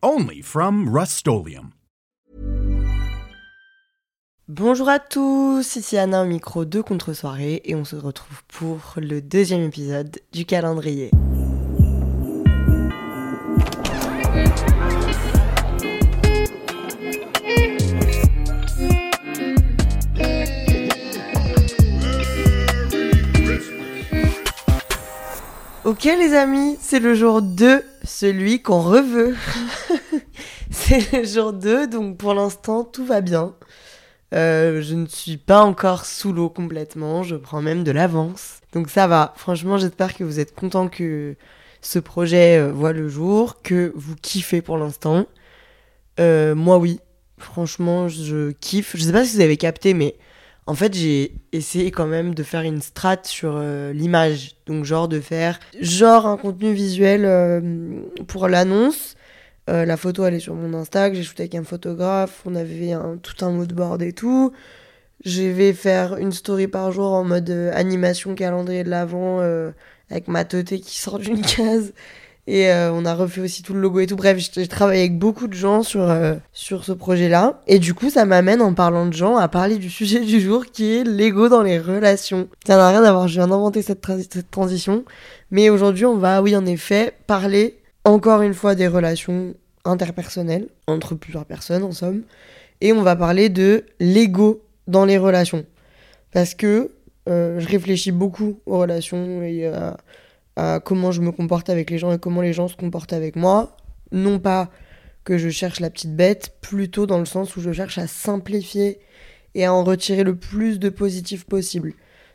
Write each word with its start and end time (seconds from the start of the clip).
Only 0.00 0.42
from 0.42 0.88
Rust 0.88 1.26
Bonjour 4.46 4.88
à 4.88 5.00
tous, 5.00 5.74
ici 5.74 5.98
Anna 5.98 6.22
au 6.22 6.24
micro 6.24 6.64
de 6.64 6.80
Contre-soirée 6.80 7.62
et 7.64 7.74
on 7.74 7.84
se 7.84 7.96
retrouve 7.96 8.44
pour 8.46 8.94
le 8.98 9.20
deuxième 9.20 9.62
épisode 9.62 10.20
du 10.32 10.44
calendrier. 10.44 11.10
Ok 25.84 26.04
les 26.04 26.34
amis, 26.34 26.76
c'est 26.80 27.00
le 27.00 27.14
jour 27.14 27.42
2, 27.42 27.82
celui 28.08 28.62
qu'on 28.62 28.80
reveut. 28.80 29.36
c'est 30.70 31.12
le 31.12 31.24
jour 31.24 31.52
2, 31.52 31.86
donc 31.86 32.16
pour 32.16 32.34
l'instant 32.34 32.84
tout 32.84 33.04
va 33.04 33.20
bien. 33.20 33.54
Euh, 34.34 34.82
je 34.82 34.94
ne 34.94 35.06
suis 35.06 35.36
pas 35.36 35.62
encore 35.62 36.04
sous 36.04 36.32
l'eau 36.32 36.50
complètement, 36.50 37.22
je 37.22 37.36
prends 37.36 37.62
même 37.62 37.84
de 37.84 37.90
l'avance. 37.90 38.60
Donc 38.72 38.90
ça 38.90 39.06
va, 39.06 39.32
franchement 39.36 39.78
j'espère 39.78 40.14
que 40.14 40.24
vous 40.24 40.40
êtes 40.40 40.54
contents 40.54 40.88
que 40.88 41.36
ce 41.80 41.98
projet 41.98 42.58
euh, 42.58 42.72
voit 42.72 42.92
le 42.92 43.08
jour, 43.08 43.62
que 43.62 43.92
vous 43.94 44.16
kiffez 44.16 44.62
pour 44.62 44.78
l'instant. 44.78 45.26
Euh, 46.18 46.54
moi 46.54 46.78
oui, 46.78 47.00
franchement 47.38 48.08
je 48.08 48.52
kiffe. 48.52 48.96
Je 48.96 49.02
sais 49.02 49.12
pas 49.12 49.24
si 49.24 49.36
vous 49.36 49.42
avez 49.42 49.56
capté, 49.56 49.94
mais 49.94 50.16
en 50.68 50.74
fait, 50.74 50.92
j'ai 50.92 51.32
essayé 51.52 51.90
quand 51.90 52.06
même 52.06 52.34
de 52.34 52.42
faire 52.42 52.60
une 52.60 52.82
strat 52.82 53.20
sur 53.22 53.54
euh, 53.56 53.94
l'image. 53.94 54.54
Donc, 54.66 54.84
genre 54.84 55.08
de 55.08 55.18
faire 55.18 55.58
genre 55.80 56.26
un 56.26 56.36
contenu 56.36 56.74
visuel 56.74 57.24
euh, 57.24 58.02
pour 58.26 58.48
l'annonce. 58.48 59.16
Euh, 59.70 59.86
la 59.86 59.96
photo, 59.96 60.26
elle 60.26 60.34
est 60.34 60.40
sur 60.40 60.54
mon 60.54 60.78
Insta, 60.78 61.10
j'ai 61.14 61.22
shooté 61.22 61.44
avec 61.44 61.54
un 61.54 61.64
photographe. 61.64 62.42
On 62.44 62.54
avait 62.54 62.92
tout 63.22 63.42
un 63.46 63.50
mood 63.50 63.72
board 63.72 64.02
et 64.02 64.12
tout. 64.12 64.52
Je 65.24 65.40
vais 65.44 65.72
faire 65.72 66.18
une 66.18 66.32
story 66.32 66.68
par 66.68 66.92
jour 66.92 67.12
en 67.14 67.24
mode 67.24 67.48
animation 67.72 68.34
calendrier 68.34 68.84
de 68.84 68.90
l'avant 68.90 69.40
avec 70.10 70.28
ma 70.28 70.44
teuté 70.44 70.80
qui 70.80 70.98
sort 70.98 71.18
d'une 71.18 71.40
case. 71.56 71.94
Et 72.50 72.70
euh, 72.70 72.90
on 72.90 73.04
a 73.04 73.14
refait 73.14 73.42
aussi 73.42 73.62
tout 73.62 73.74
le 73.74 73.80
logo 73.80 74.00
et 74.00 74.06
tout. 74.06 74.16
Bref, 74.16 74.38
j'ai 74.54 74.66
travaillé 74.66 75.00
avec 75.00 75.18
beaucoup 75.18 75.48
de 75.48 75.52
gens 75.52 75.82
sur, 75.82 76.00
euh, 76.00 76.36
sur 76.54 76.82
ce 76.82 76.92
projet-là. 76.92 77.60
Et 77.66 77.78
du 77.78 77.92
coup, 77.92 78.08
ça 78.08 78.24
m'amène, 78.24 78.62
en 78.62 78.72
parlant 78.72 79.04
de 79.04 79.12
gens, 79.12 79.36
à 79.36 79.48
parler 79.48 79.76
du 79.76 79.90
sujet 79.90 80.20
du 80.20 80.40
jour 80.40 80.64
qui 80.64 80.96
est 80.96 81.04
l'ego 81.04 81.50
dans 81.50 81.62
les 81.62 81.78
relations. 81.78 82.48
Ça 82.66 82.78
n'a 82.78 82.88
rien 82.88 83.04
à 83.04 83.12
voir, 83.12 83.28
je 83.28 83.34
viens 83.34 83.48
d'inventer 83.48 83.82
cette, 83.82 84.02
cette 84.32 84.50
transition. 84.50 85.04
Mais 85.50 85.68
aujourd'hui, 85.68 86.06
on 86.06 86.16
va, 86.16 86.40
oui, 86.40 86.56
en 86.56 86.64
effet, 86.64 87.12
parler 87.26 87.80
encore 88.06 88.40
une 88.40 88.54
fois 88.54 88.74
des 88.74 88.88
relations 88.88 89.52
interpersonnelles, 89.84 90.68
entre 90.86 91.16
plusieurs 91.16 91.44
personnes 91.44 91.82
en 91.82 91.92
somme. 91.92 92.22
Et 92.80 92.94
on 92.94 93.02
va 93.02 93.14
parler 93.14 93.50
de 93.50 93.84
l'ego 94.00 94.62
dans 94.86 95.04
les 95.04 95.18
relations. 95.18 95.66
Parce 96.32 96.54
que 96.54 96.92
euh, 97.28 97.60
je 97.60 97.68
réfléchis 97.68 98.10
beaucoup 98.10 98.58
aux 98.64 98.78
relations 98.78 99.42
et 99.42 99.66
à 99.66 99.98
comment 100.84 101.12
je 101.12 101.20
me 101.20 101.32
comporte 101.32 101.70
avec 101.70 101.90
les 101.90 101.98
gens 101.98 102.12
et 102.12 102.18
comment 102.18 102.40
les 102.40 102.52
gens 102.52 102.68
se 102.68 102.76
comportent 102.76 103.12
avec 103.12 103.36
moi. 103.36 103.76
Non 104.12 104.38
pas 104.38 104.70
que 105.24 105.36
je 105.36 105.50
cherche 105.50 105.80
la 105.80 105.90
petite 105.90 106.16
bête, 106.16 106.56
plutôt 106.62 107.06
dans 107.06 107.18
le 107.18 107.26
sens 107.26 107.54
où 107.56 107.60
je 107.60 107.70
cherche 107.70 107.98
à 107.98 108.06
simplifier 108.06 108.98
et 109.54 109.66
à 109.66 109.74
en 109.74 109.84
retirer 109.84 110.24
le 110.24 110.34
plus 110.34 110.78
de 110.78 110.88
positif 110.88 111.44
possible. 111.44 111.92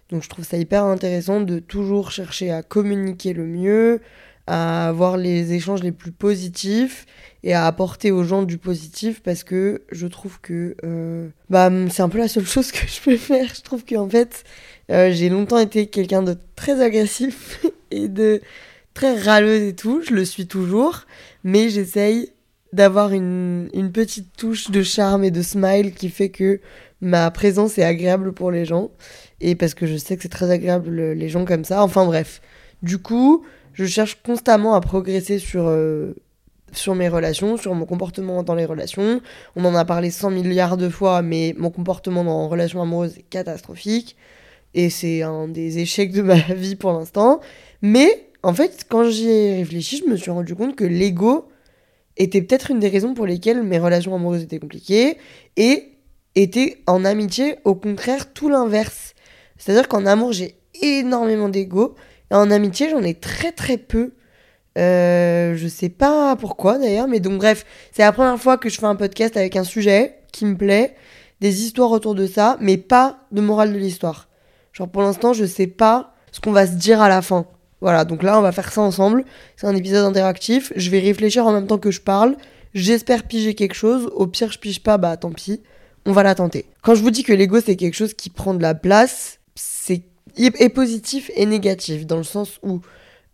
Donc 0.09 0.21
je 0.21 0.29
trouve 0.29 0.45
ça 0.45 0.57
hyper 0.57 0.83
intéressant 0.83 1.41
de 1.41 1.59
toujours 1.59 2.11
chercher 2.11 2.51
à 2.51 2.61
communiquer 2.61 3.33
le 3.33 3.45
mieux, 3.47 4.01
à 4.45 4.89
avoir 4.89 5.17
les 5.17 5.53
échanges 5.53 5.81
les 5.81 5.91
plus 5.91 6.11
positifs 6.11 7.05
et 7.43 7.53
à 7.53 7.65
apporter 7.65 8.11
aux 8.11 8.23
gens 8.23 8.43
du 8.43 8.57
positif 8.57 9.23
parce 9.23 9.43
que 9.43 9.83
je 9.91 10.05
trouve 10.05 10.39
que 10.41 10.75
euh, 10.83 11.29
bah, 11.49 11.71
c'est 11.89 12.03
un 12.03 12.09
peu 12.09 12.17
la 12.17 12.27
seule 12.27 12.45
chose 12.55 12.71
que 12.71 12.85
je 12.87 13.01
peux 13.01 13.17
faire. 13.17 13.53
Je 13.55 13.61
trouve 13.61 13.85
qu'en 13.85 14.09
fait, 14.09 14.43
euh, 14.91 15.11
j'ai 15.11 15.29
longtemps 15.29 15.59
été 15.59 15.87
quelqu'un 15.87 16.23
de 16.23 16.37
très 16.55 16.81
agressif 16.81 17.65
et 17.91 18.07
de 18.07 18.41
très 18.93 19.17
râleuse 19.19 19.61
et 19.63 19.75
tout. 19.75 20.01
Je 20.01 20.13
le 20.13 20.25
suis 20.25 20.47
toujours, 20.47 21.01
mais 21.43 21.69
j'essaye 21.69 22.31
d'avoir 22.73 23.13
une, 23.13 23.69
petite 23.93 24.35
touche 24.35 24.71
de 24.71 24.81
charme 24.81 25.23
et 25.23 25.31
de 25.31 25.41
smile 25.41 25.93
qui 25.93 26.09
fait 26.09 26.29
que 26.29 26.59
ma 27.01 27.29
présence 27.31 27.77
est 27.77 27.83
agréable 27.83 28.33
pour 28.33 28.51
les 28.51 28.65
gens. 28.65 28.91
Et 29.41 29.55
parce 29.55 29.73
que 29.73 29.85
je 29.85 29.95
sais 29.95 30.15
que 30.15 30.23
c'est 30.23 30.29
très 30.29 30.49
agréable 30.49 31.11
les 31.11 31.29
gens 31.29 31.45
comme 31.45 31.65
ça. 31.65 31.83
Enfin 31.83 32.05
bref. 32.05 32.41
Du 32.81 32.97
coup, 32.97 33.45
je 33.73 33.85
cherche 33.85 34.21
constamment 34.23 34.73
à 34.73 34.81
progresser 34.81 35.39
sur, 35.39 35.67
euh, 35.67 36.15
sur 36.73 36.95
mes 36.95 37.09
relations, 37.09 37.57
sur 37.57 37.75
mon 37.75 37.85
comportement 37.85 38.43
dans 38.43 38.55
les 38.55 38.65
relations. 38.65 39.21
On 39.55 39.63
en 39.65 39.75
a 39.75 39.85
parlé 39.85 40.09
100 40.09 40.31
milliards 40.31 40.77
de 40.77 40.89
fois, 40.89 41.21
mais 41.21 41.55
mon 41.57 41.69
comportement 41.69 42.23
dans 42.23 42.47
relation 42.49 42.81
amoureuse 42.81 43.17
est 43.17 43.25
catastrophique. 43.29 44.17
Et 44.73 44.89
c'est 44.89 45.21
un 45.21 45.47
des 45.47 45.79
échecs 45.79 46.11
de 46.11 46.21
ma 46.21 46.35
vie 46.55 46.75
pour 46.75 46.91
l'instant. 46.91 47.39
Mais 47.81 48.29
en 48.43 48.53
fait, 48.53 48.85
quand 48.89 49.09
j'y 49.09 49.29
ai 49.29 49.55
réfléchi, 49.55 49.97
je 49.97 50.09
me 50.09 50.17
suis 50.17 50.31
rendu 50.31 50.55
compte 50.55 50.75
que 50.75 50.83
l'ego 50.83 51.47
était 52.17 52.41
peut-être 52.41 52.71
une 52.71 52.79
des 52.79 52.89
raisons 52.89 53.13
pour 53.13 53.25
lesquelles 53.25 53.63
mes 53.63 53.79
relations 53.79 54.15
amoureuses 54.15 54.43
étaient 54.43 54.59
compliquées 54.59 55.17
et 55.57 55.89
était 56.35 56.81
en 56.87 57.05
amitié, 57.05 57.55
au 57.63 57.75
contraire, 57.75 58.33
tout 58.33 58.49
l'inverse. 58.49 59.13
C'est-à-dire 59.57 59.87
qu'en 59.87 60.05
amour, 60.05 60.33
j'ai 60.33 60.55
énormément 60.81 61.49
d'ego 61.49 61.95
et 62.31 62.35
en 62.35 62.51
amitié, 62.51 62.89
j'en 62.89 63.03
ai 63.03 63.13
très 63.13 63.51
très 63.51 63.77
peu. 63.77 64.13
Euh, 64.77 65.55
je 65.55 65.67
sais 65.67 65.89
pas 65.89 66.35
pourquoi 66.35 66.79
d'ailleurs, 66.79 67.07
mais 67.07 67.19
donc 67.19 67.37
bref, 67.37 67.63
c'est 67.91 68.01
la 68.01 68.11
première 68.11 68.39
fois 68.39 68.57
que 68.57 68.69
je 68.69 68.79
fais 68.79 68.87
un 68.87 68.95
podcast 68.95 69.37
avec 69.37 69.55
un 69.55 69.63
sujet 69.63 70.15
qui 70.31 70.45
me 70.45 70.57
plaît, 70.57 70.95
des 71.41 71.63
histoires 71.63 71.91
autour 71.91 72.15
de 72.15 72.25
ça, 72.25 72.57
mais 72.59 72.77
pas 72.77 73.19
de 73.31 73.41
morale 73.41 73.71
de 73.71 73.77
l'histoire. 73.77 74.27
Genre 74.73 74.89
pour 74.89 75.01
l'instant, 75.01 75.33
je 75.33 75.45
sais 75.45 75.67
pas 75.67 76.15
ce 76.31 76.41
qu'on 76.41 76.51
va 76.51 76.67
se 76.67 76.73
dire 76.73 77.01
à 77.01 77.07
la 77.07 77.21
fin. 77.21 77.45
Voilà, 77.79 78.05
donc 78.05 78.23
là, 78.23 78.39
on 78.39 78.41
va 78.41 78.51
faire 78.51 78.71
ça 78.71 78.81
ensemble. 78.81 79.23
C'est 79.55 79.67
un 79.67 79.75
épisode 79.75 80.05
interactif. 80.05 80.71
Je 80.75 80.89
vais 80.89 80.99
réfléchir 80.99 81.45
en 81.45 81.51
même 81.51 81.67
temps 81.67 81.77
que 81.77 81.91
je 81.91 82.01
parle. 82.01 82.35
J'espère 82.73 83.23
piger 83.23 83.53
quelque 83.53 83.75
chose. 83.75 84.09
Au 84.15 84.25
pire, 84.25 84.51
je 84.51 84.57
pige 84.57 84.81
pas, 84.81 84.97
bah 84.97 85.15
tant 85.17 85.31
pis. 85.31 85.61
On 86.05 86.11
va 86.11 86.23
la 86.23 86.33
tenter. 86.33 86.65
Quand 86.81 86.95
je 86.95 87.01
vous 87.01 87.11
dis 87.11 87.23
que 87.23 87.33
l'ego, 87.33 87.59
c'est 87.59 87.75
quelque 87.75 87.93
chose 87.93 88.13
qui 88.13 88.29
prend 88.29 88.53
de 88.53 88.61
la 88.61 88.73
place, 88.73 89.39
c'est 89.55 90.03
est 90.35 90.69
positif 90.69 91.29
et 91.35 91.45
négatif. 91.45 92.07
Dans 92.07 92.17
le 92.17 92.23
sens 92.23 92.59
où, 92.63 92.81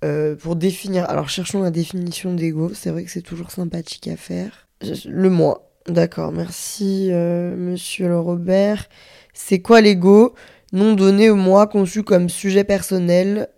euh, 0.04 0.36
pour 0.36 0.56
définir. 0.56 1.10
Alors, 1.10 1.30
cherchons 1.30 1.62
la 1.62 1.72
définition 1.72 2.34
d'ego. 2.34 2.72
C'est 2.74 2.90
vrai 2.90 3.04
que 3.04 3.12
c'est 3.12 3.22
toujours 3.22 3.52
sympathique 3.52 4.08
à 4.08 4.18
faire. 4.18 4.68
Le 5.06 5.30
moi. 5.30 5.70
D'accord, 5.88 6.32
merci, 6.32 7.10
euh, 7.12 7.56
monsieur 7.56 8.08
le 8.08 8.20
Robert. 8.20 8.90
C'est 9.34 9.60
quoi 9.60 9.82
l'ego? 9.82 10.36
Nom 10.72 10.94
donné 10.94 11.30
au 11.30 11.36
moi 11.36 11.68
conçu 11.68 12.04
comme 12.04 12.30
sujet 12.30 12.64
personnel 12.64 13.50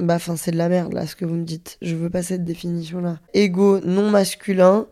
bah, 0.00 0.16
enfin, 0.16 0.34
c'est 0.36 0.50
de 0.50 0.56
la 0.56 0.68
merde, 0.68 0.92
là, 0.92 1.06
ce 1.06 1.14
que 1.14 1.24
vous 1.24 1.36
me 1.36 1.44
dites. 1.44 1.78
Je 1.80 1.94
veux 1.94 2.10
pas 2.10 2.22
cette 2.22 2.44
définition-là. 2.44 3.20
Ego 3.32 3.78
non 3.80 4.10
masculin, 4.10 4.86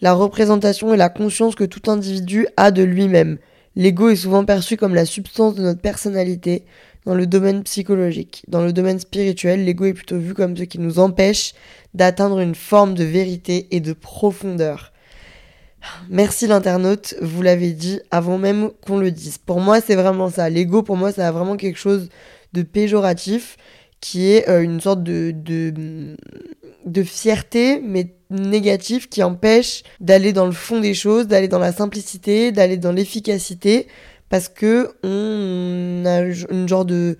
la 0.00 0.12
représentation 0.12 0.92
et 0.92 0.96
la 0.96 1.08
conscience 1.08 1.54
que 1.54 1.64
tout 1.64 1.88
individu 1.88 2.48
a 2.56 2.72
de 2.72 2.82
lui-même. 2.82 3.38
L'ego 3.76 4.08
est 4.08 4.16
souvent 4.16 4.44
perçu 4.44 4.76
comme 4.76 4.94
la 4.94 5.06
substance 5.06 5.54
de 5.54 5.62
notre 5.62 5.80
personnalité 5.80 6.64
dans 7.06 7.14
le 7.14 7.26
domaine 7.26 7.62
psychologique. 7.62 8.42
Dans 8.48 8.62
le 8.62 8.72
domaine 8.72 8.98
spirituel, 8.98 9.64
l'ego 9.64 9.84
est 9.84 9.94
plutôt 9.94 10.18
vu 10.18 10.34
comme 10.34 10.56
ce 10.56 10.64
qui 10.64 10.80
nous 10.80 10.98
empêche 10.98 11.54
d'atteindre 11.94 12.40
une 12.40 12.56
forme 12.56 12.94
de 12.94 13.04
vérité 13.04 13.68
et 13.70 13.80
de 13.80 13.92
profondeur. 13.92 14.92
Merci 16.08 16.46
l'internaute, 16.46 17.14
vous 17.20 17.42
l'avez 17.42 17.72
dit 17.72 18.00
avant 18.10 18.38
même 18.38 18.70
qu'on 18.86 18.98
le 18.98 19.10
dise. 19.10 19.38
Pour 19.38 19.60
moi, 19.60 19.80
c'est 19.80 19.94
vraiment 19.94 20.28
ça. 20.28 20.50
L'ego, 20.50 20.82
pour 20.82 20.96
moi, 20.96 21.12
ça 21.12 21.28
a 21.28 21.32
vraiment 21.32 21.56
quelque 21.56 21.78
chose 21.78 22.08
de 22.52 22.62
péjoratif 22.62 23.56
qui 24.00 24.30
est 24.30 24.48
euh, 24.48 24.62
une 24.62 24.80
sorte 24.80 25.02
de, 25.02 25.34
de, 26.84 27.02
fierté, 27.02 27.80
mais 27.84 28.14
négative, 28.30 29.08
qui 29.08 29.22
empêche 29.22 29.82
d'aller 30.00 30.32
dans 30.32 30.46
le 30.46 30.52
fond 30.52 30.80
des 30.80 30.94
choses, 30.94 31.26
d'aller 31.26 31.48
dans 31.48 31.58
la 31.58 31.72
simplicité, 31.72 32.52
d'aller 32.52 32.76
dans 32.78 32.92
l'efficacité, 32.92 33.86
parce 34.28 34.48
que 34.48 34.90
on 35.02 36.04
a 36.06 36.22
une 36.50 36.68
genre 36.68 36.84
de 36.84 37.18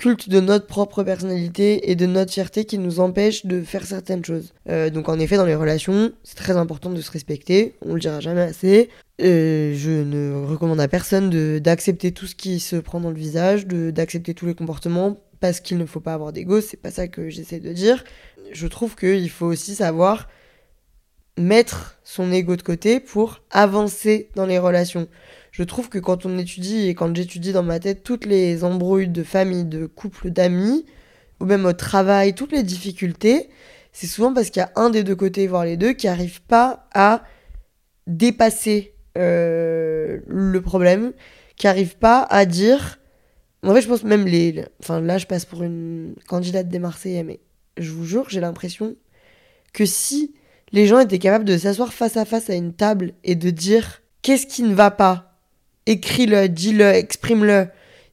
culte 0.00 0.30
de 0.30 0.40
notre 0.40 0.66
propre 0.66 1.02
personnalité 1.02 1.90
et 1.90 1.94
de 1.94 2.06
notre 2.06 2.32
fierté 2.32 2.64
qui 2.64 2.78
nous 2.78 3.00
empêche 3.00 3.44
de 3.44 3.60
faire 3.60 3.84
certaines 3.84 4.24
choses. 4.24 4.54
Euh, 4.70 4.88
donc 4.88 5.10
en 5.10 5.18
effet, 5.18 5.36
dans 5.36 5.44
les 5.44 5.54
relations, 5.54 6.12
c'est 6.24 6.36
très 6.36 6.56
important 6.56 6.88
de 6.88 7.02
se 7.02 7.10
respecter, 7.10 7.74
on 7.84 7.92
le 7.92 8.00
dira 8.00 8.18
jamais 8.18 8.40
assez. 8.40 8.88
Euh, 9.20 9.74
je 9.76 9.90
ne 9.90 10.46
recommande 10.46 10.80
à 10.80 10.88
personne 10.88 11.28
d'accepter 11.58 12.12
tout 12.12 12.26
ce 12.26 12.34
qui 12.34 12.60
se 12.60 12.76
prend 12.76 12.98
dans 12.98 13.10
le 13.10 13.16
visage, 13.16 13.66
d'accepter 13.66 14.32
tous 14.32 14.46
les 14.46 14.54
comportements 14.54 15.18
parce 15.38 15.60
qu'il 15.60 15.76
ne 15.76 15.84
faut 15.84 16.00
pas 16.00 16.14
avoir 16.14 16.32
d'ego, 16.32 16.62
c'est 16.62 16.78
pas 16.78 16.90
ça 16.90 17.06
que 17.06 17.28
j'essaie 17.28 17.60
de 17.60 17.72
dire. 17.74 18.02
Je 18.52 18.66
trouve 18.68 18.96
qu'il 18.96 19.28
faut 19.28 19.46
aussi 19.46 19.74
savoir 19.74 20.28
mettre 21.36 21.98
son 22.04 22.32
ego 22.32 22.56
de 22.56 22.62
côté 22.62 23.00
pour 23.00 23.42
avancer 23.50 24.30
dans 24.34 24.46
les 24.46 24.58
relations. 24.58 25.08
Je 25.52 25.62
trouve 25.64 25.88
que 25.88 25.98
quand 25.98 26.26
on 26.26 26.38
étudie 26.38 26.88
et 26.88 26.94
quand 26.94 27.14
j'étudie 27.14 27.52
dans 27.52 27.62
ma 27.62 27.80
tête 27.80 28.02
toutes 28.02 28.24
les 28.24 28.64
embrouilles 28.64 29.08
de 29.08 29.22
famille, 29.22 29.64
de 29.64 29.86
couple, 29.86 30.30
d'amis, 30.30 30.86
ou 31.40 31.44
même 31.44 31.64
au 31.64 31.72
travail, 31.72 32.34
toutes 32.34 32.52
les 32.52 32.62
difficultés, 32.62 33.48
c'est 33.92 34.06
souvent 34.06 34.32
parce 34.32 34.50
qu'il 34.50 34.60
y 34.60 34.64
a 34.64 34.72
un 34.76 34.90
des 34.90 35.02
deux 35.02 35.16
côtés, 35.16 35.46
voire 35.46 35.64
les 35.64 35.76
deux, 35.76 35.92
qui 35.92 36.06
n'arrive 36.06 36.42
pas 36.42 36.86
à 36.94 37.22
dépasser 38.06 38.94
euh, 39.18 40.20
le 40.26 40.60
problème, 40.60 41.12
qui 41.56 41.66
n'arrive 41.66 41.96
pas 41.96 42.22
à 42.30 42.44
dire. 42.46 42.98
En 43.62 43.74
fait, 43.74 43.82
je 43.82 43.88
pense 43.88 44.04
même 44.04 44.26
les. 44.26 44.64
Enfin, 44.80 45.00
là, 45.00 45.18
je 45.18 45.26
passe 45.26 45.44
pour 45.44 45.62
une 45.62 46.14
candidate 46.28 46.68
des 46.68 46.78
Marseillais, 46.78 47.24
mais 47.24 47.40
je 47.76 47.90
vous 47.90 48.04
jure, 48.04 48.26
j'ai 48.28 48.40
l'impression 48.40 48.96
que 49.72 49.84
si 49.84 50.34
les 50.72 50.86
gens 50.86 51.00
étaient 51.00 51.18
capables 51.18 51.44
de 51.44 51.58
s'asseoir 51.58 51.92
face 51.92 52.16
à 52.16 52.24
face 52.24 52.50
à 52.50 52.54
une 52.54 52.72
table 52.72 53.12
et 53.24 53.34
de 53.34 53.50
dire 53.50 54.02
qu'est-ce 54.22 54.46
qui 54.46 54.62
ne 54.62 54.74
va 54.74 54.90
pas, 54.90 55.29
écris-le, 55.90 56.48
dis-le, 56.48 56.86
exprime-le, 56.86 57.66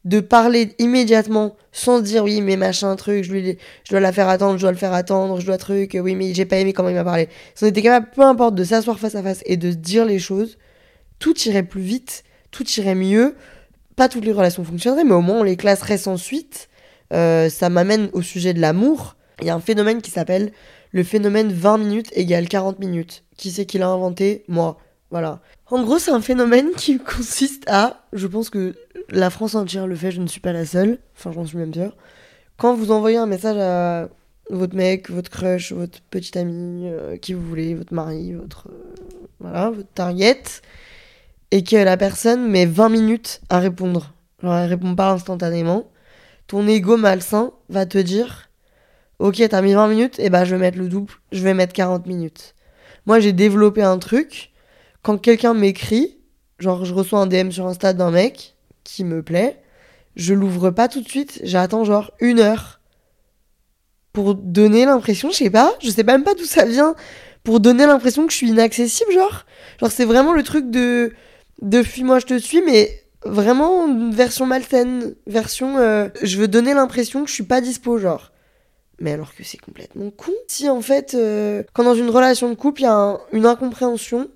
de 0.04 0.20
parler 0.20 0.74
immédiatement 0.80 1.56
sans 1.72 2.00
dire 2.00 2.24
oui 2.24 2.42
mais 2.42 2.58
machin 2.58 2.96
truc, 2.96 3.24
je, 3.24 3.34
je 3.84 3.90
dois 3.92 4.00
la 4.00 4.12
faire 4.12 4.30
attendre, 4.30 4.58
je 4.58 4.62
dois 4.62 4.72
le 4.72 4.78
faire 4.78 4.94
attendre, 4.94 5.40
je 5.40 5.46
dois 5.46 5.58
truc, 5.58 5.96
oui 6.02 6.16
mais 6.16 6.34
j'ai 6.34 6.46
pas 6.46 6.58
aimé 6.58 6.74
comment 6.74 6.90
il 6.90 6.96
m'a 6.96 7.04
parlé. 7.04 7.30
Si 7.54 7.64
on 7.64 7.68
était 7.68 7.84
capable, 7.84 8.10
peu 8.16 8.24
importe, 8.24 8.56
de 8.56 8.64
s'asseoir 8.64 9.00
face 9.00 9.16
à 9.16 9.22
face 9.22 9.42
et 9.46 9.58
de 9.58 9.70
se 9.72 9.76
dire 9.76 10.06
les 10.06 10.18
choses, 10.18 10.58
tout 11.20 11.38
irait 11.42 11.64
plus 11.64 11.82
vite, 11.82 12.24
tout 12.52 12.68
irait 12.78 12.96
mieux. 12.96 13.36
Pas 13.96 14.10
toutes 14.10 14.26
les 14.26 14.32
relations 14.32 14.64
fonctionneraient, 14.64 15.04
mais 15.04 15.14
au 15.14 15.22
moins 15.22 15.40
on 15.40 15.44
les 15.44 15.58
classerait 15.58 16.08
ensuite. 16.08 16.70
Euh, 17.14 17.50
ça 17.50 17.70
m'amène 17.70 18.10
au 18.14 18.22
sujet 18.22 18.54
de 18.54 18.60
l'amour. 18.60 19.16
Il 19.42 19.48
y 19.48 19.50
a 19.50 19.56
un 19.56 19.60
phénomène 19.60 20.02
qui 20.02 20.12
s'appelle 20.12 20.52
le 20.92 21.04
phénomène 21.04 21.52
20 21.52 21.78
minutes 21.78 22.10
égale 22.14 22.48
40 22.48 22.80
minutes. 22.80 23.24
Qui 23.38 23.52
c'est 23.52 23.66
qui 23.66 23.78
l'a 23.78 23.88
inventé? 23.88 24.44
Moi. 24.48 24.80
Voilà. 25.12 25.42
En 25.70 25.84
gros, 25.84 26.00
c'est 26.00 26.12
un 26.12 26.22
phénomène 26.22 26.72
qui 26.76 26.98
consiste 27.18 27.64
à, 27.68 28.06
je 28.14 28.28
pense 28.28 28.50
que 28.50 28.76
la 29.10 29.30
France 29.30 29.56
entière 29.56 29.88
le 29.88 29.96
fait, 29.96 30.12
je 30.12 30.22
ne 30.22 30.28
suis 30.28 30.40
pas 30.40 30.54
la 30.54 30.66
seule, 30.66 31.00
enfin 31.16 31.32
j'en 31.32 31.46
suis 31.46 31.58
même 31.58 31.74
sûre. 31.74 31.96
Quand 32.58 32.74
vous 32.74 32.92
envoyez 32.92 33.18
un 33.18 33.26
message 33.26 33.58
à 33.58 34.10
votre 34.50 34.76
mec, 34.76 35.10
votre 35.10 35.30
crush, 35.30 35.74
votre 35.74 36.02
petite 36.10 36.38
amie, 36.38 36.88
euh, 36.88 37.18
qui 37.18 37.34
vous 37.34 37.42
voulez, 37.42 37.76
votre 37.76 37.94
mari, 37.94 38.34
votre 38.34 38.70
euh, 38.70 38.96
voilà, 39.40 39.70
votre 39.70 39.90
target, 39.94 40.42
et 41.52 41.64
que 41.64 41.76
la 41.76 41.98
personne 41.98 42.50
met 42.50 42.66
20 42.66 42.90
minutes 42.90 43.42
à 43.50 43.60
répondre, 43.60 44.14
genre 44.42 44.56
elle 44.56 44.70
répond 44.70 44.96
pas 44.96 45.12
instantanément, 45.12 45.90
ton 46.48 46.66
ego 46.68 46.98
malsain 46.98 47.52
va 47.70 47.86
te 47.86 47.98
dire 47.98 48.50
Ok, 49.20 49.42
t'as 49.50 49.62
mis 49.62 49.74
20 49.74 49.88
minutes, 49.88 50.20
et 50.20 50.26
eh 50.26 50.30
bah 50.30 50.40
ben, 50.40 50.46
je 50.46 50.56
vais 50.56 50.62
mettre 50.62 50.78
le 50.78 50.88
double, 50.88 51.12
je 51.32 51.42
vais 51.42 51.54
mettre 51.54 51.74
40 51.74 52.06
minutes. 52.06 52.56
Moi, 53.08 53.20
j'ai 53.20 53.34
développé 53.34 53.82
un 53.82 53.98
truc. 53.98 54.52
Quand 55.08 55.18
quelqu'un 55.18 55.54
m'écrit, 55.54 56.18
genre 56.60 56.84
je 56.84 56.94
reçois 56.94 57.20
un 57.20 57.28
DM 57.28 57.50
sur 57.50 57.66
Insta 57.66 57.94
d'un 57.94 58.12
mec 58.12 58.58
qui 58.84 59.06
me 59.06 59.24
plaît, 59.24 59.62
je 60.18 60.34
l'ouvre 60.34 60.70
pas 60.70 60.90
tout 60.90 61.00
de 61.00 61.08
suite, 61.08 61.40
j'attends 61.44 61.86
genre 61.86 62.12
une 62.20 62.42
heure 62.42 62.82
pour 64.12 64.36
donner 64.36 64.84
l'impression, 64.84 65.30
je 65.30 65.38
sais 65.38 65.50
pas, 65.50 65.74
je 65.80 65.92
sais 65.92 66.04
même 66.04 66.26
pas 66.26 66.34
d'où 66.34 66.44
ça 66.44 66.66
vient, 66.66 66.94
pour 67.46 67.62
donner 67.62 67.86
l'impression 67.86 68.28
que 68.28 68.34
je 68.34 68.38
suis 68.38 68.50
inaccessible, 68.50 69.14
genre. 69.14 69.46
Genre, 69.80 69.90
c'est 69.90 70.04
vraiment 70.04 70.34
le 70.34 70.44
truc 70.44 70.70
de, 70.70 71.14
de 71.62 71.84
fuis-moi, 71.84 72.20
je 72.20 72.26
te 72.26 72.38
suis, 72.38 72.62
mais 72.62 73.06
vraiment 73.24 74.12
version 74.12 74.46
malsaine, 74.46 75.16
version 75.26 75.78
euh, 75.78 76.10
je 76.22 76.38
veux 76.38 76.50
donner 76.50 76.74
l'impression 76.74 77.24
que 77.24 77.30
je 77.30 77.34
suis 77.34 77.44
pas 77.44 77.62
dispo, 77.62 77.98
genre. 77.98 78.34
Mais 79.00 79.14
alors 79.14 79.34
que 79.34 79.46
c'est 79.46 79.58
complètement 79.58 80.10
con. 80.10 80.34
Si 80.50 80.68
en 80.68 80.82
fait, 80.82 81.14
euh, 81.14 81.64
quand 81.72 81.86
dans 81.86 81.96
une 81.96 82.10
relation 82.10 82.50
de 82.50 82.56
couple, 82.56 82.82
il 82.82 82.84
y 82.84 82.88
a 82.88 83.18
une 83.32 83.46
incompréhension 83.46 84.28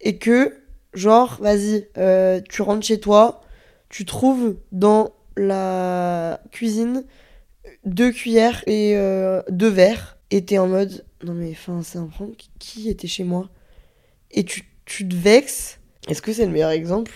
et 0.00 0.18
que, 0.18 0.56
genre, 0.94 1.38
vas-y, 1.40 1.88
euh, 1.98 2.40
tu 2.48 2.62
rentres 2.62 2.86
chez 2.86 3.00
toi, 3.00 3.42
tu 3.88 4.04
trouves 4.04 4.56
dans 4.72 5.12
la 5.36 6.40
cuisine 6.50 7.04
deux 7.84 8.12
cuillères 8.12 8.62
et 8.66 8.96
euh, 8.96 9.42
deux 9.48 9.68
verres 9.68 10.18
et 10.30 10.44
t'es 10.44 10.58
en 10.58 10.68
mode, 10.68 11.04
non 11.24 11.34
mais 11.34 11.50
enfin, 11.50 11.80
c'est 11.82 11.98
un 11.98 12.06
prank, 12.06 12.48
qui 12.58 12.88
était 12.88 13.08
chez 13.08 13.24
moi? 13.24 13.48
Et 14.30 14.44
tu, 14.44 14.64
tu 14.84 15.08
te 15.08 15.14
vexes. 15.14 15.78
Est-ce 16.08 16.22
que 16.22 16.32
c'est 16.32 16.46
le 16.46 16.52
meilleur 16.52 16.70
exemple? 16.70 17.12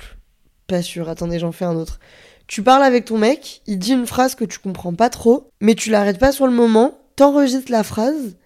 Pas 0.66 0.82
sûr, 0.82 1.08
attendez, 1.08 1.38
j'en 1.38 1.52
fais 1.52 1.64
un 1.64 1.76
autre. 1.76 2.00
Tu 2.46 2.62
parles 2.62 2.82
avec 2.82 3.06
ton 3.06 3.19
mec, 3.19 3.62
il 3.66 3.78
dit 3.78 3.92
une 3.92 4.06
phrase 4.06 4.34
que 4.34 4.44
tu 4.44 4.58
comprends 4.58 4.94
pas 4.94 5.10
trop, 5.10 5.48
mais 5.60 5.75
tu 5.75 5.90
l'arrêtes 5.90 6.19
pas 6.19 6.32
sur 6.32 6.46
le 6.46 6.52
moment, 6.52 6.98
t'enregistres 7.16 7.70
la 7.70 7.82
phrase 7.82 8.36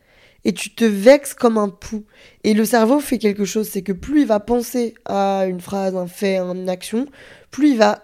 et 0.49 0.55
tu 0.55 0.75
te 0.75 0.85
vexes 0.85 1.35
comme 1.35 1.59
un 1.59 1.69
pou. 1.69 2.06
Et 2.43 2.55
le 2.55 2.65
cerveau 2.65 3.00
fait 3.00 3.19
quelque 3.19 3.45
chose, 3.45 3.69
c'est 3.69 3.83
que 3.83 3.93
plus 3.93 4.23
il 4.23 4.27
va 4.27 4.41
penser 4.41 4.95
à 5.05 5.45
une 5.47 5.61
phrase, 5.61 5.95
un 5.95 6.06
fait, 6.06 6.39
une 6.39 6.71
action, 6.71 7.06
plus 7.50 7.73
il 7.73 7.77
va 7.77 8.03